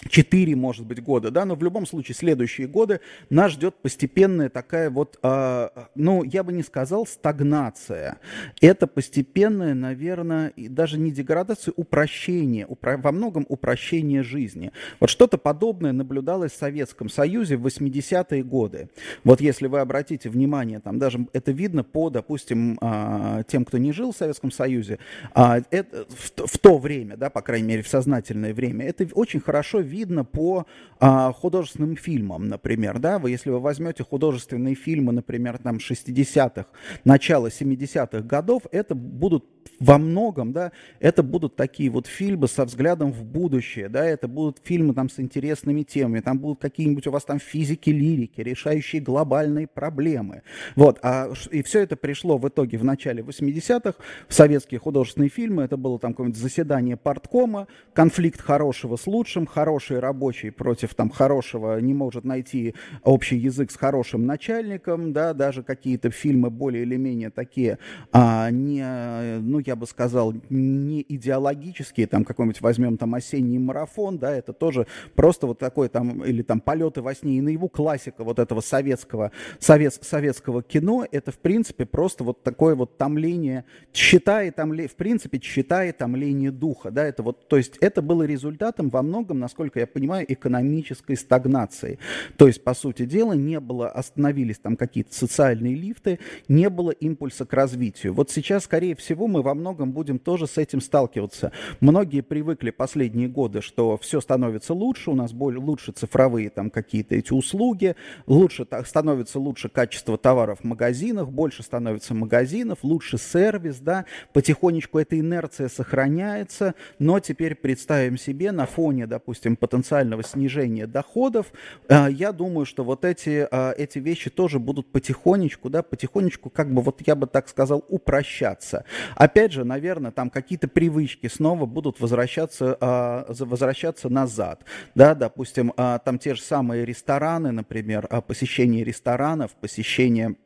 4, 0.06 0.54
может 0.56 0.86
быть, 0.86 1.02
года, 1.02 1.30
да, 1.30 1.44
но 1.44 1.54
в 1.54 1.62
любом 1.62 1.86
случае 1.86 2.14
следующие 2.14 2.66
годы 2.66 3.00
нас 3.30 3.52
ждет 3.52 3.74
постепенная 3.76 4.48
такая 4.48 4.90
вот, 4.90 5.18
э, 5.22 5.68
ну, 5.94 6.22
я 6.22 6.42
бы 6.42 6.52
не 6.52 6.62
сказал 6.62 7.06
стагнация. 7.06 8.18
Это 8.60 8.86
постепенное, 8.86 9.74
наверное, 9.74 10.52
даже 10.56 10.98
не 10.98 11.10
деградация, 11.10 11.72
упрощение, 11.76 12.66
упро- 12.66 13.00
во 13.00 13.12
многом 13.12 13.44
упрощение 13.48 14.22
жизни. 14.22 14.72
Вот 15.00 15.10
что-то 15.10 15.38
подобное 15.38 15.92
наблюдалось 15.92 16.52
в 16.52 16.56
Советском 16.56 17.08
Союзе 17.08 17.56
в 17.56 17.66
80-е 17.66 18.42
годы. 18.44 18.90
Вот 19.24 19.40
если 19.40 19.66
вы 19.66 19.80
обратите 19.80 20.30
внимание, 20.30 20.80
там 20.80 20.98
даже 20.98 21.26
это 21.32 21.50
видно 21.50 21.82
по, 21.82 22.10
допустим, 22.10 22.78
э, 22.80 23.42
тем, 23.48 23.64
кто 23.64 23.78
не 23.78 23.92
жил 23.92 24.12
в 24.12 24.16
Советском 24.16 24.50
Союзе, 24.50 24.98
э, 25.34 25.62
это, 25.70 26.06
в, 26.08 26.46
в 26.46 26.58
то 26.58 26.78
время, 26.78 27.16
да, 27.16 27.30
по 27.30 27.42
крайней 27.42 27.68
мере, 27.68 27.82
в 27.82 27.88
сознательное 27.88 28.54
время, 28.54 28.86
это 28.86 29.08
очень 29.14 29.40
хорошо 29.40 29.80
видно 29.88 30.24
по 30.24 30.66
а, 31.00 31.32
художественным 31.32 31.96
фильмам, 31.96 32.48
например, 32.48 32.98
да, 32.98 33.18
вы, 33.18 33.30
если 33.30 33.50
вы 33.50 33.58
возьмете 33.58 34.04
художественные 34.04 34.74
фильмы, 34.74 35.12
например, 35.12 35.58
там 35.58 35.78
60-х, 35.78 36.66
начало 37.04 37.48
70-х 37.48 38.20
годов, 38.20 38.62
это 38.70 38.94
будут 38.94 39.44
во 39.80 39.98
многом, 39.98 40.52
да, 40.52 40.72
это 40.98 41.22
будут 41.22 41.56
такие 41.56 41.90
вот 41.90 42.06
фильмы 42.06 42.48
со 42.48 42.64
взглядом 42.64 43.12
в 43.12 43.24
будущее, 43.24 43.88
да, 43.88 44.04
это 44.04 44.26
будут 44.26 44.58
фильмы 44.64 44.94
там 44.94 45.08
с 45.08 45.20
интересными 45.20 45.82
темами, 45.82 46.20
там 46.20 46.38
будут 46.38 46.60
какие-нибудь 46.60 47.06
у 47.06 47.10
вас 47.10 47.24
там 47.24 47.38
физики, 47.38 47.90
лирики, 47.90 48.40
решающие 48.40 49.00
глобальные 49.00 49.66
проблемы. 49.68 50.42
Вот, 50.74 50.98
а, 51.02 51.30
и 51.50 51.62
все 51.62 51.80
это 51.80 51.96
пришло 51.96 52.38
в 52.38 52.48
итоге 52.48 52.78
в 52.78 52.84
начале 52.84 53.22
80-х 53.22 53.94
в 54.26 54.34
советские 54.34 54.80
художественные 54.80 55.30
фильмы, 55.30 55.62
это 55.62 55.76
было 55.76 55.98
там 55.98 56.12
какое-нибудь 56.12 56.40
заседание 56.40 56.96
парткома, 56.96 57.68
конфликт 57.92 58.40
хорошего 58.40 58.96
с 58.96 59.06
лучшим, 59.06 59.46
хороший 59.78 60.00
рабочий 60.00 60.50
против 60.50 60.94
там 60.94 61.08
хорошего 61.08 61.80
не 61.80 61.94
может 61.94 62.24
найти 62.24 62.74
общий 63.04 63.36
язык 63.36 63.70
с 63.70 63.76
хорошим 63.76 64.26
начальником, 64.26 65.12
да, 65.12 65.34
даже 65.34 65.62
какие-то 65.62 66.10
фильмы 66.10 66.50
более 66.50 66.82
или 66.82 66.96
менее 66.96 67.30
такие, 67.30 67.78
а, 68.10 68.50
не, 68.50 69.38
ну, 69.40 69.60
я 69.60 69.76
бы 69.76 69.86
сказал, 69.86 70.34
не 70.50 71.04
идеологические, 71.08 72.08
там 72.08 72.24
какой-нибудь 72.24 72.60
возьмем 72.60 72.96
там 72.96 73.14
осенний 73.14 73.60
марафон, 73.60 74.18
да, 74.18 74.34
это 74.34 74.52
тоже 74.52 74.88
просто 75.14 75.46
вот 75.46 75.60
такой 75.60 75.88
там, 75.88 76.24
или 76.24 76.42
там 76.42 76.60
полеты 76.60 77.00
во 77.00 77.14
сне 77.14 77.38
и 77.38 77.40
наяву, 77.40 77.68
классика 77.68 78.24
вот 78.24 78.40
этого 78.40 78.60
советского, 78.60 79.30
совет, 79.60 79.94
советского 79.94 80.64
кино, 80.64 81.06
это 81.12 81.30
в 81.30 81.38
принципе 81.38 81.86
просто 81.86 82.24
вот 82.24 82.42
такое 82.42 82.74
вот 82.74 82.98
томление, 82.98 83.64
чита 83.92 84.42
и 84.42 84.50
томление, 84.50 84.88
в 84.88 84.96
принципе, 84.96 85.38
чита 85.38 85.84
и 85.84 85.92
томление 85.92 86.50
духа, 86.50 86.90
да, 86.90 87.04
это 87.04 87.22
вот, 87.22 87.46
то 87.46 87.56
есть 87.56 87.76
это 87.76 88.02
было 88.02 88.24
результатом 88.24 88.88
во 88.88 89.02
многом, 89.02 89.38
насколько 89.38 89.67
я 89.76 89.86
понимаю, 89.86 90.24
экономической 90.30 91.16
стагнации. 91.16 91.98
То 92.36 92.46
есть, 92.46 92.62
по 92.62 92.74
сути 92.74 93.04
дела, 93.04 93.32
не 93.32 93.60
было, 93.60 93.88
остановились 93.88 94.58
там 94.58 94.76
какие-то 94.76 95.14
социальные 95.14 95.74
лифты, 95.74 96.18
не 96.48 96.68
было 96.68 96.90
импульса 96.90 97.44
к 97.44 97.52
развитию. 97.52 98.14
Вот 98.14 98.30
сейчас, 98.30 98.64
скорее 98.64 98.94
всего, 98.96 99.26
мы 99.26 99.42
во 99.42 99.54
многом 99.54 99.92
будем 99.92 100.18
тоже 100.18 100.46
с 100.46 100.58
этим 100.58 100.80
сталкиваться. 100.80 101.52
Многие 101.80 102.22
привыкли 102.22 102.70
последние 102.70 103.28
годы, 103.28 103.60
что 103.60 103.96
все 103.98 104.20
становится 104.20 104.74
лучше, 104.74 105.10
у 105.10 105.14
нас 105.14 105.32
более, 105.32 105.60
лучше 105.60 105.92
цифровые 105.92 106.50
там 106.50 106.70
какие-то 106.70 107.14
эти 107.14 107.32
услуги, 107.32 107.96
лучше 108.26 108.64
так, 108.64 108.86
становится 108.86 109.38
лучше 109.38 109.68
качество 109.68 110.16
товаров 110.16 110.60
в 110.60 110.64
магазинах, 110.64 111.28
больше 111.28 111.62
становится 111.62 112.14
магазинов, 112.14 112.78
лучше 112.82 113.18
сервис, 113.18 113.78
да, 113.80 114.04
потихонечку 114.32 114.98
эта 114.98 115.18
инерция 115.18 115.68
сохраняется, 115.68 116.74
но 116.98 117.20
теперь 117.20 117.54
представим 117.54 118.16
себе 118.16 118.52
на 118.52 118.66
фоне, 118.66 119.06
допустим, 119.06 119.56
потенциального 119.58 120.22
снижения 120.22 120.86
доходов, 120.86 121.52
э, 121.88 122.08
я 122.10 122.32
думаю, 122.32 122.66
что 122.66 122.84
вот 122.84 123.04
эти, 123.04 123.46
э, 123.50 123.72
эти 123.76 123.98
вещи 123.98 124.30
тоже 124.30 124.58
будут 124.58 124.90
потихонечку, 124.92 125.70
да, 125.70 125.82
потихонечку, 125.82 126.50
как 126.50 126.72
бы, 126.72 126.82
вот 126.82 127.00
я 127.06 127.14
бы 127.14 127.26
так 127.26 127.48
сказал, 127.48 127.84
упрощаться. 127.88 128.84
Опять 129.16 129.52
же, 129.52 129.64
наверное, 129.64 130.10
там 130.10 130.30
какие-то 130.30 130.68
привычки 130.68 131.26
снова 131.26 131.66
будут 131.66 132.00
возвращаться, 132.00 132.76
а, 132.80 133.26
возвращаться 133.28 134.08
назад. 134.08 134.64
Да, 134.94 135.14
допустим, 135.14 135.72
там 135.76 136.18
те 136.18 136.34
же 136.34 136.42
самые 136.42 136.84
рестораны, 136.84 137.52
например, 137.52 138.08
посещение 138.26 138.84
ресторанов, 138.84 139.52
посещение 139.52 140.36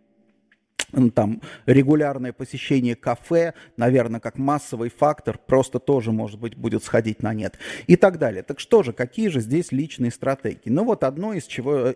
там 1.14 1.40
регулярное 1.66 2.32
посещение 2.32 2.94
кафе, 2.94 3.54
наверное, 3.76 4.20
как 4.20 4.38
массовый 4.38 4.90
фактор, 4.90 5.38
просто 5.38 5.78
тоже, 5.78 6.12
может 6.12 6.38
быть, 6.38 6.56
будет 6.56 6.84
сходить 6.84 7.22
на 7.22 7.34
нет 7.34 7.58
и 7.86 7.96
так 7.96 8.18
далее. 8.18 8.42
Так 8.42 8.60
что 8.60 8.82
же, 8.82 8.92
какие 8.92 9.28
же 9.28 9.40
здесь 9.40 9.72
личные 9.72 10.10
стратегии? 10.10 10.70
Ну 10.70 10.84
вот 10.84 11.04
одно 11.04 11.32
из 11.32 11.44
чего, 11.44 11.94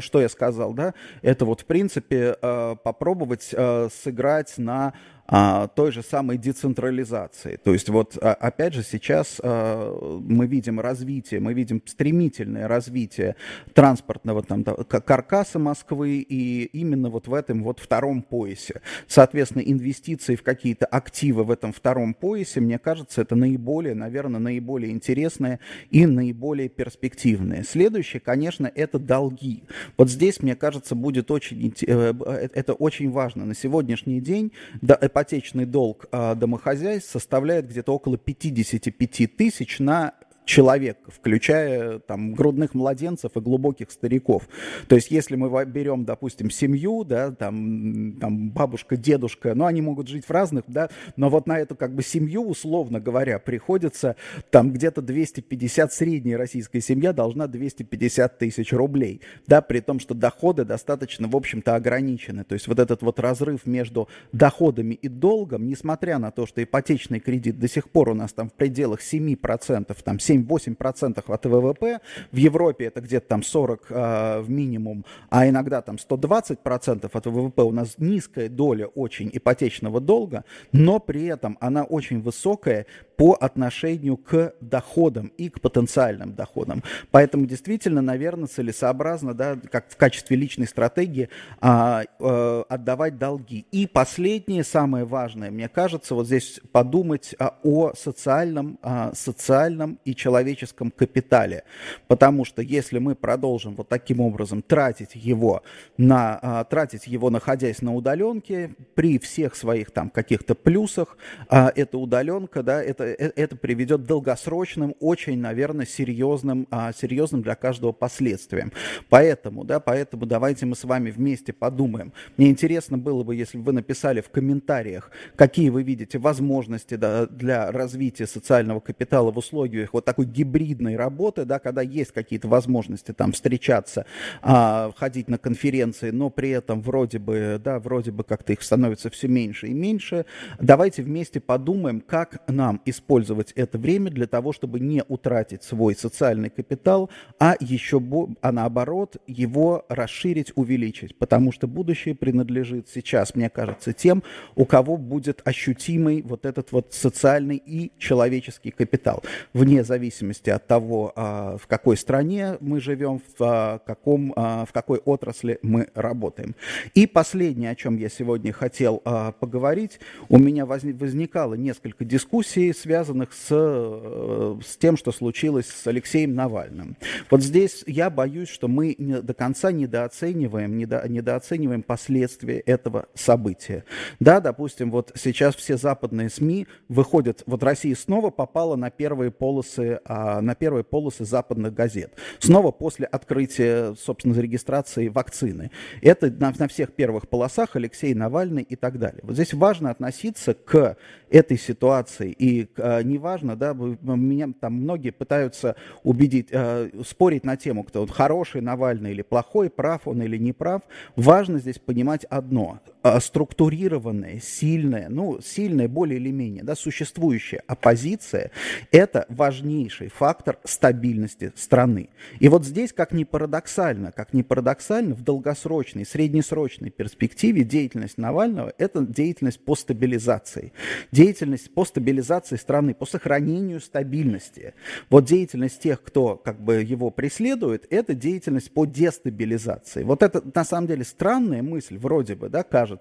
что 0.00 0.20
я 0.20 0.28
сказал, 0.28 0.74
да, 0.74 0.94
это 1.22 1.44
вот 1.44 1.60
в 1.60 1.64
принципе 1.64 2.36
попробовать 2.82 3.54
сыграть 4.02 4.54
на 4.58 4.88
а, 4.88 4.92
той 5.28 5.92
же 5.92 6.02
самой 6.02 6.36
децентрализации. 6.36 7.56
То 7.56 7.72
есть 7.72 7.88
вот 7.88 8.18
а, 8.20 8.34
опять 8.34 8.74
же 8.74 8.82
сейчас 8.82 9.40
а, 9.42 10.20
мы 10.20 10.46
видим 10.46 10.80
развитие, 10.80 11.40
мы 11.40 11.54
видим 11.54 11.80
стремительное 11.86 12.68
развитие 12.68 13.36
транспортного 13.72 14.42
там, 14.42 14.64
каркаса 14.64 15.58
Москвы 15.58 16.18
и 16.18 16.64
именно 16.64 17.08
вот 17.08 17.28
в 17.28 17.34
этом 17.34 17.62
вот 17.62 17.78
втором 17.78 18.22
поясе. 18.22 18.82
Соответственно, 19.06 19.62
инвестиции 19.62 20.36
в 20.36 20.42
какие-то 20.42 20.86
активы 20.86 21.44
в 21.44 21.50
этом 21.50 21.72
втором 21.72 22.14
поясе, 22.14 22.60
мне 22.60 22.78
кажется, 22.78 23.22
это 23.22 23.34
наиболее, 23.34 23.94
наверное, 23.94 24.40
наиболее 24.40 24.92
интересное 24.92 25.60
и 25.90 26.04
наиболее 26.04 26.68
перспективное. 26.68 27.62
Следующее, 27.62 28.20
конечно, 28.20 28.70
это 28.74 28.98
долги. 28.98 29.64
Вот 29.96 30.10
здесь, 30.10 30.42
мне 30.42 30.56
кажется, 30.56 30.94
будет 30.94 31.30
очень, 31.30 31.72
э, 31.86 32.12
э, 32.12 32.48
это 32.54 32.74
очень 32.74 33.10
важно. 33.10 33.44
На 33.44 33.54
сегодняшний 33.54 34.20
день 34.20 34.52
да, 34.80 34.98
ипотечный 35.12 35.66
долг 35.66 36.06
а, 36.10 36.34
домохозяйств 36.34 37.10
составляет 37.10 37.68
где-то 37.68 37.92
около 37.94 38.16
55 38.16 39.36
тысяч 39.36 39.78
на 39.78 40.14
человек, 40.44 40.98
включая 41.06 41.98
там 42.00 42.34
грудных 42.34 42.74
младенцев 42.74 43.32
и 43.36 43.40
глубоких 43.40 43.90
стариков. 43.90 44.48
То 44.88 44.96
есть 44.96 45.10
если 45.10 45.36
мы 45.36 45.64
берем, 45.64 46.04
допустим, 46.04 46.50
семью, 46.50 47.04
да, 47.04 47.30
там, 47.32 48.14
там 48.20 48.50
бабушка, 48.50 48.96
дедушка, 48.96 49.54
ну, 49.54 49.66
они 49.66 49.82
могут 49.82 50.08
жить 50.08 50.24
в 50.24 50.30
разных, 50.30 50.64
да, 50.66 50.88
но 51.16 51.28
вот 51.28 51.46
на 51.46 51.58
эту 51.58 51.76
как 51.76 51.94
бы 51.94 52.02
семью, 52.02 52.48
условно 52.48 53.00
говоря, 53.00 53.38
приходится 53.38 54.16
там 54.50 54.72
где-то 54.72 55.02
250, 55.02 55.92
средняя 55.92 56.38
российская 56.38 56.80
семья 56.80 57.12
должна 57.12 57.46
250 57.46 58.38
тысяч 58.38 58.72
рублей, 58.72 59.20
да, 59.46 59.60
при 59.60 59.80
том, 59.80 60.00
что 60.00 60.14
доходы 60.14 60.64
достаточно, 60.64 61.28
в 61.28 61.36
общем-то, 61.36 61.74
ограничены. 61.76 62.44
То 62.44 62.54
есть 62.54 62.66
вот 62.66 62.78
этот 62.78 63.02
вот 63.02 63.20
разрыв 63.20 63.66
между 63.66 64.08
доходами 64.32 64.94
и 64.94 65.08
долгом, 65.08 65.66
несмотря 65.66 66.18
на 66.18 66.30
то, 66.30 66.46
что 66.46 66.62
ипотечный 66.62 67.20
кредит 67.20 67.58
до 67.58 67.68
сих 67.68 67.88
пор 67.90 68.10
у 68.10 68.14
нас 68.14 68.32
там 68.32 68.48
в 68.48 68.54
пределах 68.54 69.00
7%, 69.00 69.96
там 70.02 70.18
7 70.18 70.31
7-8% 70.32 71.22
от 71.26 71.46
ВВП. 71.46 72.00
В 72.30 72.36
Европе 72.36 72.86
это 72.86 73.00
где-то 73.00 73.28
там 73.28 73.42
40 73.42 73.86
э, 73.88 74.40
в 74.40 74.50
минимум, 74.50 75.04
а 75.30 75.48
иногда 75.48 75.82
там 75.82 75.96
120% 75.96 77.10
от 77.12 77.26
ВВП. 77.26 77.62
У 77.62 77.72
нас 77.72 77.94
низкая 77.98 78.48
доля 78.48 78.86
очень 78.86 79.30
ипотечного 79.32 80.00
долга, 80.00 80.44
но 80.72 80.98
при 80.98 81.26
этом 81.26 81.58
она 81.60 81.84
очень 81.84 82.20
высокая 82.20 82.86
по 83.22 83.34
отношению 83.34 84.16
к 84.16 84.52
доходам 84.60 85.28
и 85.36 85.48
к 85.48 85.60
потенциальным 85.60 86.34
доходам. 86.34 86.82
Поэтому 87.12 87.46
действительно, 87.46 88.02
наверное, 88.02 88.48
целесообразно, 88.48 89.32
да, 89.32 89.56
как 89.70 89.88
в 89.90 89.96
качестве 89.96 90.36
личной 90.36 90.66
стратегии, 90.66 91.28
а, 91.60 92.02
а, 92.18 92.64
отдавать 92.68 93.18
долги. 93.18 93.64
И 93.70 93.86
последнее, 93.86 94.64
самое 94.64 95.04
важное, 95.04 95.52
мне 95.52 95.68
кажется, 95.68 96.16
вот 96.16 96.26
здесь 96.26 96.60
подумать 96.72 97.36
а, 97.38 97.54
о 97.62 97.92
социальном, 97.94 98.80
а, 98.82 99.12
социальном 99.14 100.00
и 100.04 100.16
человеческом 100.16 100.90
капитале. 100.90 101.62
Потому 102.08 102.44
что 102.44 102.60
если 102.60 102.98
мы 102.98 103.14
продолжим 103.14 103.76
вот 103.76 103.88
таким 103.88 104.18
образом 104.18 104.62
тратить 104.62 105.14
его, 105.14 105.62
на, 105.96 106.40
а, 106.42 106.64
тратить 106.64 107.06
его 107.06 107.30
находясь 107.30 107.82
на 107.82 107.94
удаленке, 107.94 108.74
при 108.96 109.20
всех 109.20 109.54
своих 109.54 109.92
там 109.92 110.10
каких-то 110.10 110.56
плюсах, 110.56 111.16
а, 111.48 111.72
эта 111.76 111.98
удаленка, 111.98 112.64
да, 112.64 112.82
это, 112.82 113.11
это 113.18 113.56
приведет 113.56 114.02
к 114.02 114.06
долгосрочным, 114.06 114.94
очень, 115.00 115.38
наверное, 115.38 115.86
серьезным, 115.86 116.66
а, 116.70 116.92
серьезным 116.92 117.42
для 117.42 117.54
каждого 117.54 117.92
последствиям. 117.92 118.72
Поэтому, 119.08 119.64
да, 119.64 119.80
поэтому 119.80 120.26
давайте 120.26 120.66
мы 120.66 120.76
с 120.76 120.84
вами 120.84 121.10
вместе 121.10 121.52
подумаем. 121.52 122.12
Мне 122.36 122.50
интересно 122.50 122.98
было 122.98 123.22
бы, 123.22 123.34
если 123.34 123.58
бы 123.58 123.64
вы 123.64 123.72
написали 123.72 124.20
в 124.20 124.30
комментариях, 124.30 125.10
какие 125.36 125.68
вы 125.70 125.82
видите 125.82 126.18
возможности 126.18 126.94
да, 126.94 127.26
для 127.26 127.70
развития 127.72 128.26
социального 128.26 128.80
капитала 128.80 129.30
в 129.30 129.38
условиях 129.38 129.92
вот 129.92 130.04
такой 130.04 130.26
гибридной 130.26 130.96
работы, 130.96 131.44
да, 131.44 131.58
когда 131.58 131.82
есть 131.82 132.12
какие-то 132.12 132.48
возможности 132.48 133.12
там 133.12 133.32
встречаться, 133.32 134.06
а, 134.40 134.92
ходить 134.96 135.28
на 135.28 135.38
конференции, 135.38 136.10
но 136.10 136.30
при 136.30 136.50
этом 136.50 136.82
вроде 136.82 137.18
бы, 137.18 137.60
да, 137.62 137.78
вроде 137.78 138.10
бы 138.10 138.24
как-то 138.24 138.52
их 138.52 138.62
становится 138.62 139.10
все 139.10 139.28
меньше 139.28 139.68
и 139.68 139.72
меньше. 139.72 140.26
Давайте 140.60 141.02
вместе 141.02 141.40
подумаем, 141.40 142.00
как 142.00 142.42
нам 142.48 142.80
использовать 142.92 143.52
это 143.52 143.78
время 143.78 144.10
для 144.10 144.26
того, 144.26 144.52
чтобы 144.52 144.78
не 144.78 145.02
утратить 145.08 145.64
свой 145.64 145.96
социальный 145.96 146.50
капитал, 146.50 147.10
а 147.40 147.56
еще, 147.58 148.00
а 148.40 148.52
наоборот, 148.52 149.16
его 149.26 149.84
расширить, 149.88 150.52
увеличить, 150.54 151.16
потому 151.18 151.50
что 151.50 151.66
будущее 151.66 152.14
принадлежит 152.14 152.88
сейчас, 152.88 153.34
мне 153.34 153.50
кажется, 153.50 153.92
тем, 153.92 154.22
у 154.54 154.64
кого 154.64 154.96
будет 154.96 155.42
ощутимый 155.44 156.22
вот 156.22 156.46
этот 156.46 156.70
вот 156.72 156.92
социальный 156.92 157.56
и 157.56 157.92
человеческий 157.98 158.70
капитал, 158.70 159.22
вне 159.52 159.82
зависимости 159.82 160.50
от 160.50 160.66
того, 160.66 161.12
а, 161.16 161.56
в 161.56 161.66
какой 161.66 161.96
стране 161.96 162.56
мы 162.60 162.80
живем, 162.80 163.18
в, 163.18 163.42
а, 163.42 163.78
каком, 163.78 164.32
а, 164.36 164.64
в 164.64 164.72
какой 164.72 164.98
отрасли 164.98 165.58
мы 165.62 165.88
работаем. 165.94 166.54
И 166.94 167.06
последнее, 167.06 167.70
о 167.70 167.74
чем 167.74 167.96
я 167.96 168.08
сегодня 168.08 168.52
хотел 168.52 168.98
поговорить, 169.40 169.98
у 170.28 170.38
меня 170.38 170.66
возникало 170.66 171.54
несколько 171.54 172.04
дискуссий, 172.04 172.72
связанных 172.82 173.32
с, 173.32 173.48
э, 173.50 174.56
с 174.64 174.76
тем, 174.76 174.96
что 174.96 175.12
случилось 175.12 175.66
с 175.66 175.86
Алексеем 175.86 176.34
Навальным. 176.34 176.96
Вот 177.30 177.42
здесь 177.42 177.84
я 177.86 178.10
боюсь, 178.10 178.48
что 178.48 178.68
мы 178.68 178.94
до 178.98 179.34
конца 179.34 179.72
недооцениваем, 179.72 180.76
недо, 180.76 181.04
недооцениваем 181.08 181.82
последствия 181.82 182.58
этого 182.58 183.06
события. 183.14 183.84
Да, 184.20 184.40
допустим, 184.40 184.90
вот 184.90 185.12
сейчас 185.14 185.54
все 185.54 185.76
западные 185.76 186.28
СМИ 186.28 186.66
выходят, 186.88 187.42
вот 187.46 187.62
Россия 187.62 187.94
снова 187.94 188.30
попала 188.30 188.76
на 188.76 188.90
первые 188.90 189.30
полосы 189.30 190.00
а, 190.04 190.40
на 190.40 190.54
первые 190.54 190.84
полосы 190.84 191.24
западных 191.24 191.72
газет. 191.74 192.14
Снова 192.38 192.72
после 192.72 193.06
открытия, 193.06 193.94
собственно, 193.94 194.34
зарегистрации 194.34 195.08
вакцины. 195.08 195.70
Это 196.00 196.30
на, 196.30 196.52
на 196.58 196.68
всех 196.68 196.92
первых 196.92 197.28
полосах 197.28 197.76
Алексей 197.76 198.14
Навальный 198.14 198.62
и 198.62 198.76
так 198.76 198.98
далее. 198.98 199.20
Вот 199.22 199.34
здесь 199.34 199.54
важно 199.54 199.90
относиться 199.90 200.54
к 200.54 200.96
этой 201.32 201.58
ситуации. 201.58 202.30
И 202.30 202.64
неважно, 202.78 203.56
да, 203.56 203.74
меня 203.74 204.50
там 204.60 204.74
многие 204.74 205.10
пытаются 205.10 205.76
убедить, 206.02 206.48
а, 206.52 206.88
спорить 207.06 207.44
на 207.44 207.56
тему, 207.56 207.84
кто 207.84 208.02
он 208.02 208.08
хороший 208.08 208.60
Навальный 208.60 209.12
или 209.12 209.22
плохой, 209.22 209.70
прав 209.70 210.06
он 210.06 210.22
или 210.22 210.36
не 210.36 210.52
прав. 210.52 210.82
Важно 211.16 211.58
здесь 211.58 211.78
понимать 211.78 212.24
одно. 212.24 212.80
А, 213.02 213.20
структурированная, 213.20 214.40
сильная, 214.40 215.08
ну, 215.08 215.40
сильная 215.40 215.88
более 215.88 216.18
или 216.18 216.30
менее, 216.30 216.62
да, 216.62 216.74
существующая 216.74 217.62
оппозиция– 217.66 218.50
это 218.92 219.26
важнейший 219.28 220.08
фактор 220.08 220.58
стабильности 220.64 221.52
страны. 221.56 222.10
И 222.38 222.48
вот 222.48 222.64
здесь, 222.64 222.92
как 222.92 223.12
ни 223.12 223.24
парадоксально, 223.24 224.12
как 224.12 224.32
ни 224.32 224.42
парадоксально, 224.42 225.14
в 225.14 225.22
долгосрочной, 225.22 226.06
среднесрочной 226.06 226.90
перспективе 226.90 227.64
деятельность 227.64 228.18
Навального– 228.18 228.72
это 228.78 229.00
деятельность 229.00 229.64
по 229.64 229.74
стабилизации 229.74 230.72
деятельность 231.10 231.72
по 231.72 231.84
стабилизации 231.84 232.56
страны, 232.56 232.94
по 232.94 233.06
сохранению 233.06 233.80
стабильности. 233.80 234.74
Вот 235.10 235.24
деятельность 235.24 235.80
тех, 235.80 236.02
кто 236.02 236.36
как 236.36 236.60
бы 236.60 236.82
его 236.82 237.10
преследует, 237.10 237.86
это 237.90 238.14
деятельность 238.14 238.72
по 238.72 238.84
дестабилизации. 238.84 240.02
Вот 240.02 240.22
это 240.22 240.42
на 240.54 240.64
самом 240.64 240.86
деле 240.88 241.04
странная 241.04 241.62
мысль, 241.62 241.98
вроде 241.98 242.34
бы, 242.34 242.48
да, 242.48 242.62
кажется. 242.62 242.91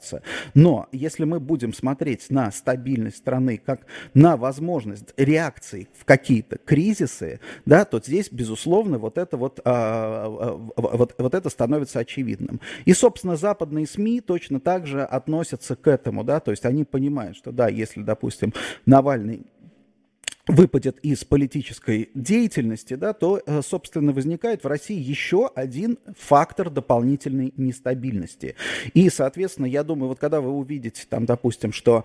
Но 0.54 0.88
если 0.91 1.25
мы 1.25 1.39
будем 1.39 1.73
смотреть 1.73 2.30
на 2.30 2.51
стабильность 2.51 3.17
страны 3.17 3.62
как 3.63 3.86
на 4.13 4.38
возможность 4.38 5.13
реакции 5.17 5.88
в 5.97 6.06
какие-то 6.06 6.58
кризисы, 6.58 7.39
да, 7.65 7.86
то 7.86 7.99
здесь, 7.99 8.30
безусловно, 8.32 8.97
вот 8.97 9.17
это 9.17 9.38
вот, 9.38 9.60
а, 9.65 10.25
а, 10.25 10.71
вот, 10.82 11.15
вот 11.17 11.36
это 11.36 11.49
становится 11.49 11.99
очевидным. 11.99 12.60
И, 12.86 12.93
собственно, 12.93 13.36
западные 13.36 13.88
СМИ 13.88 14.21
точно 14.21 14.60
так 14.60 14.88
же 14.88 15.04
относятся 15.04 15.75
к 15.75 15.88
этому, 15.88 16.23
да, 16.23 16.39
то 16.39 16.51
есть 16.51 16.65
они 16.65 16.84
понимают, 16.84 17.38
что 17.38 17.51
да, 17.51 17.67
если, 17.67 18.01
допустим, 18.01 18.54
Навальный 18.86 19.45
выпадет 20.47 20.97
из 20.99 21.23
политической 21.23 22.10
деятельности, 22.13 22.95
да, 22.95 23.13
то, 23.13 23.41
э, 23.45 23.62
собственно, 23.62 24.12
возникает 24.12 24.63
в 24.63 24.67
России 24.67 24.97
еще 24.97 25.49
один 25.54 25.99
фактор 26.17 26.69
дополнительной 26.69 27.54
нестабильности. 27.58 28.56
И, 28.93 29.10
соответственно, 29.10 29.65
я 29.65 29.84
думаю, 29.84 30.10
вот 30.10 30.19
когда 30.19 30.41
вы 30.41 30.51
увидите, 30.51 31.04
там, 31.10 31.25
допустим, 31.25 31.71
что 31.71 32.04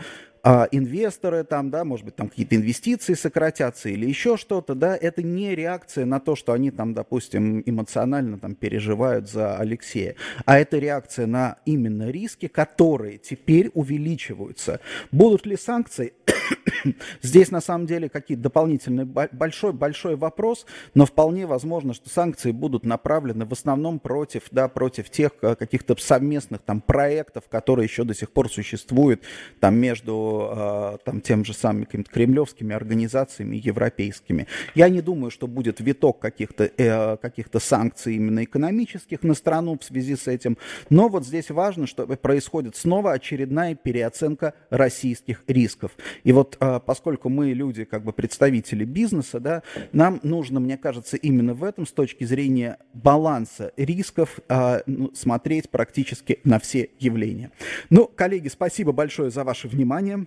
а 0.49 0.69
инвесторы 0.71 1.43
там, 1.43 1.71
да, 1.71 1.85
может 1.85 2.05
быть, 2.05 2.15
там 2.15 2.29
какие-то 2.29 2.55
инвестиции 2.55 3.15
сократятся 3.15 3.89
или 3.89 4.07
еще 4.07 4.37
что-то, 4.37 4.77
да, 4.77 4.97
это 4.97 5.21
не 5.21 5.57
реакция 5.57 6.05
на 6.05 6.21
то, 6.21 6.37
что 6.37 6.53
они 6.53 6.71
там, 6.71 6.95
допустим, 6.95 7.65
эмоционально 7.67 8.39
там 8.39 8.55
переживают 8.55 9.29
за 9.29 9.57
Алексея, 9.57 10.15
а 10.45 10.61
это 10.61 10.79
реакция 10.79 11.27
на 11.27 11.57
именно 11.65 12.11
риски, 12.11 12.47
которые 12.47 13.19
теперь 13.19 13.73
увеличиваются. 13.75 14.79
Будут 15.11 15.47
ли 15.47 15.57
санкции? 15.57 16.13
Здесь 17.23 17.51
на 17.51 17.61
самом 17.61 17.87
деле 17.87 18.09
какие-то 18.09 18.45
дополнительные 18.45 19.05
большой 19.05 19.73
большой 19.73 20.15
вопрос, 20.15 20.65
но 20.95 21.07
вполне 21.07 21.47
возможно, 21.47 21.93
что 21.93 22.09
санкции 22.09 22.53
будут 22.53 22.85
направлены 22.85 23.47
в 23.47 23.53
основном 23.53 23.99
против, 23.99 24.45
да, 24.53 24.69
против 24.69 25.11
тех 25.11 25.33
э, 25.43 25.57
каких-то 25.57 25.97
совместных 25.99 26.61
там 26.63 26.81
проектов, 26.81 27.49
которые 27.49 27.87
еще 27.87 28.05
до 28.05 28.15
сих 28.15 28.31
пор 28.31 28.49
существуют 28.49 29.23
там 29.59 29.75
между 29.75 30.36
а, 30.43 30.99
там, 31.05 31.21
тем 31.21 31.45
же 31.45 31.53
самыми 31.53 31.85
кремлевскими 31.85 32.75
организациями 32.75 33.57
европейскими. 33.57 34.47
Я 34.75 34.89
не 34.89 35.01
думаю, 35.01 35.31
что 35.31 35.47
будет 35.47 35.81
виток 35.81 36.19
каких-то 36.19 36.71
э, 36.77 37.17
каких 37.17 37.47
санкций 37.59 38.17
именно 38.17 38.45
экономических 38.45 39.23
на 39.23 39.35
страну 39.35 39.79
в 39.79 39.85
связи 39.85 40.17
с 40.17 40.27
этим. 40.27 40.59
Но 40.91 41.09
вот 41.09 41.27
здесь 41.27 41.51
важно, 41.51 41.87
что 41.87 42.07
происходит 42.07 42.77
снова 42.77 43.13
очередная 43.13 43.75
переоценка 43.75 44.55
российских 44.71 45.43
рисков. 45.47 45.93
И 46.25 46.33
вот 46.33 46.57
э, 46.61 46.81
поскольку 46.85 47.29
мы 47.29 47.53
люди, 47.53 47.85
как 47.85 48.05
бы 48.05 48.13
представители 48.13 48.85
бизнеса, 48.85 49.41
да, 49.41 49.63
нам 49.93 50.21
нужно, 50.23 50.61
мне 50.61 50.77
кажется, 50.77 51.17
именно 51.17 51.55
в 51.55 51.65
этом 51.65 51.87
с 51.87 51.93
точки 51.93 52.25
зрения 52.25 52.79
баланса 52.93 53.73
рисков 53.77 54.41
э, 54.49 54.81
смотреть 55.15 55.71
практически 55.71 56.41
на 56.45 56.59
все 56.59 56.91
явления. 56.99 57.51
Ну, 57.91 58.07
коллеги, 58.07 58.49
спасибо 58.49 58.93
большое 58.93 59.31
за 59.31 59.45
ваше 59.45 59.69
внимание. 59.69 60.26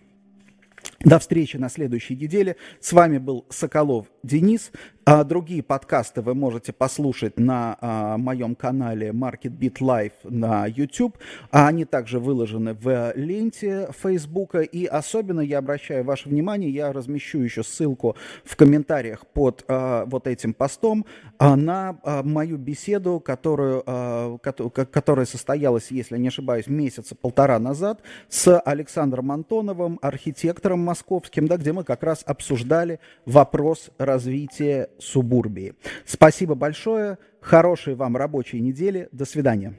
До 1.06 1.18
встречи 1.18 1.56
на 1.56 1.70
следующей 1.70 2.16
неделе. 2.16 2.58
С 2.82 2.92
вами 2.92 3.20
был 3.20 3.46
Соколов 3.50 4.08
Денис. 4.24 4.72
А 5.06 5.24
другие 5.24 5.64
подкасты 5.64 6.22
вы 6.22 6.36
можете 6.36 6.72
послушать 6.72 7.40
на 7.40 7.76
а, 7.82 8.18
моем 8.18 8.54
канале 8.54 9.08
Market 9.08 9.58
Beat 9.58 9.80
Live 9.80 10.12
на 10.24 10.68
YouTube. 10.68 11.18
А 11.50 11.68
они 11.68 11.86
также 11.86 12.20
выложены 12.20 12.76
в 12.76 13.14
ленте 13.16 13.90
Facebook. 14.04 14.54
И 14.54 14.86
особенно 14.86 15.42
я 15.42 15.58
обращаю 15.58 16.04
ваше 16.04 16.30
внимание, 16.30 16.70
я 16.70 16.94
размещу 16.94 17.40
еще 17.40 17.64
ссылку 17.64 18.16
в 18.44 18.56
комментариях 18.56 19.26
под 19.26 19.66
а, 19.68 20.06
вот 20.06 20.28
этим 20.28 20.54
постом 20.54 21.08
а, 21.40 21.56
на 21.56 21.98
а, 22.04 22.22
мою 22.22 22.58
беседу, 22.58 23.20
которую, 23.20 23.82
а, 23.88 24.38
которая 24.38 25.26
состоялась, 25.26 25.90
если 25.90 26.20
не 26.20 26.28
ошибаюсь, 26.28 26.68
месяца 26.68 27.16
полтора 27.16 27.58
назад 27.58 28.02
с 28.28 28.60
Александром 28.60 29.32
Антоновым, 29.32 29.98
архитектором 30.04 30.82
московским, 30.82 31.48
да, 31.48 31.58
где 31.58 31.74
мы 31.74 31.84
как 31.84 32.04
раз 32.04 32.22
обсуждали 32.28 33.00
вопрос 33.26 33.90
развития 34.10 34.90
субурбии. 35.00 35.74
Спасибо 36.06 36.56
большое, 36.56 37.18
хорошей 37.40 37.96
вам 37.96 38.18
рабочей 38.18 38.60
недели, 38.60 39.08
до 39.12 39.26
свидания. 39.26 39.74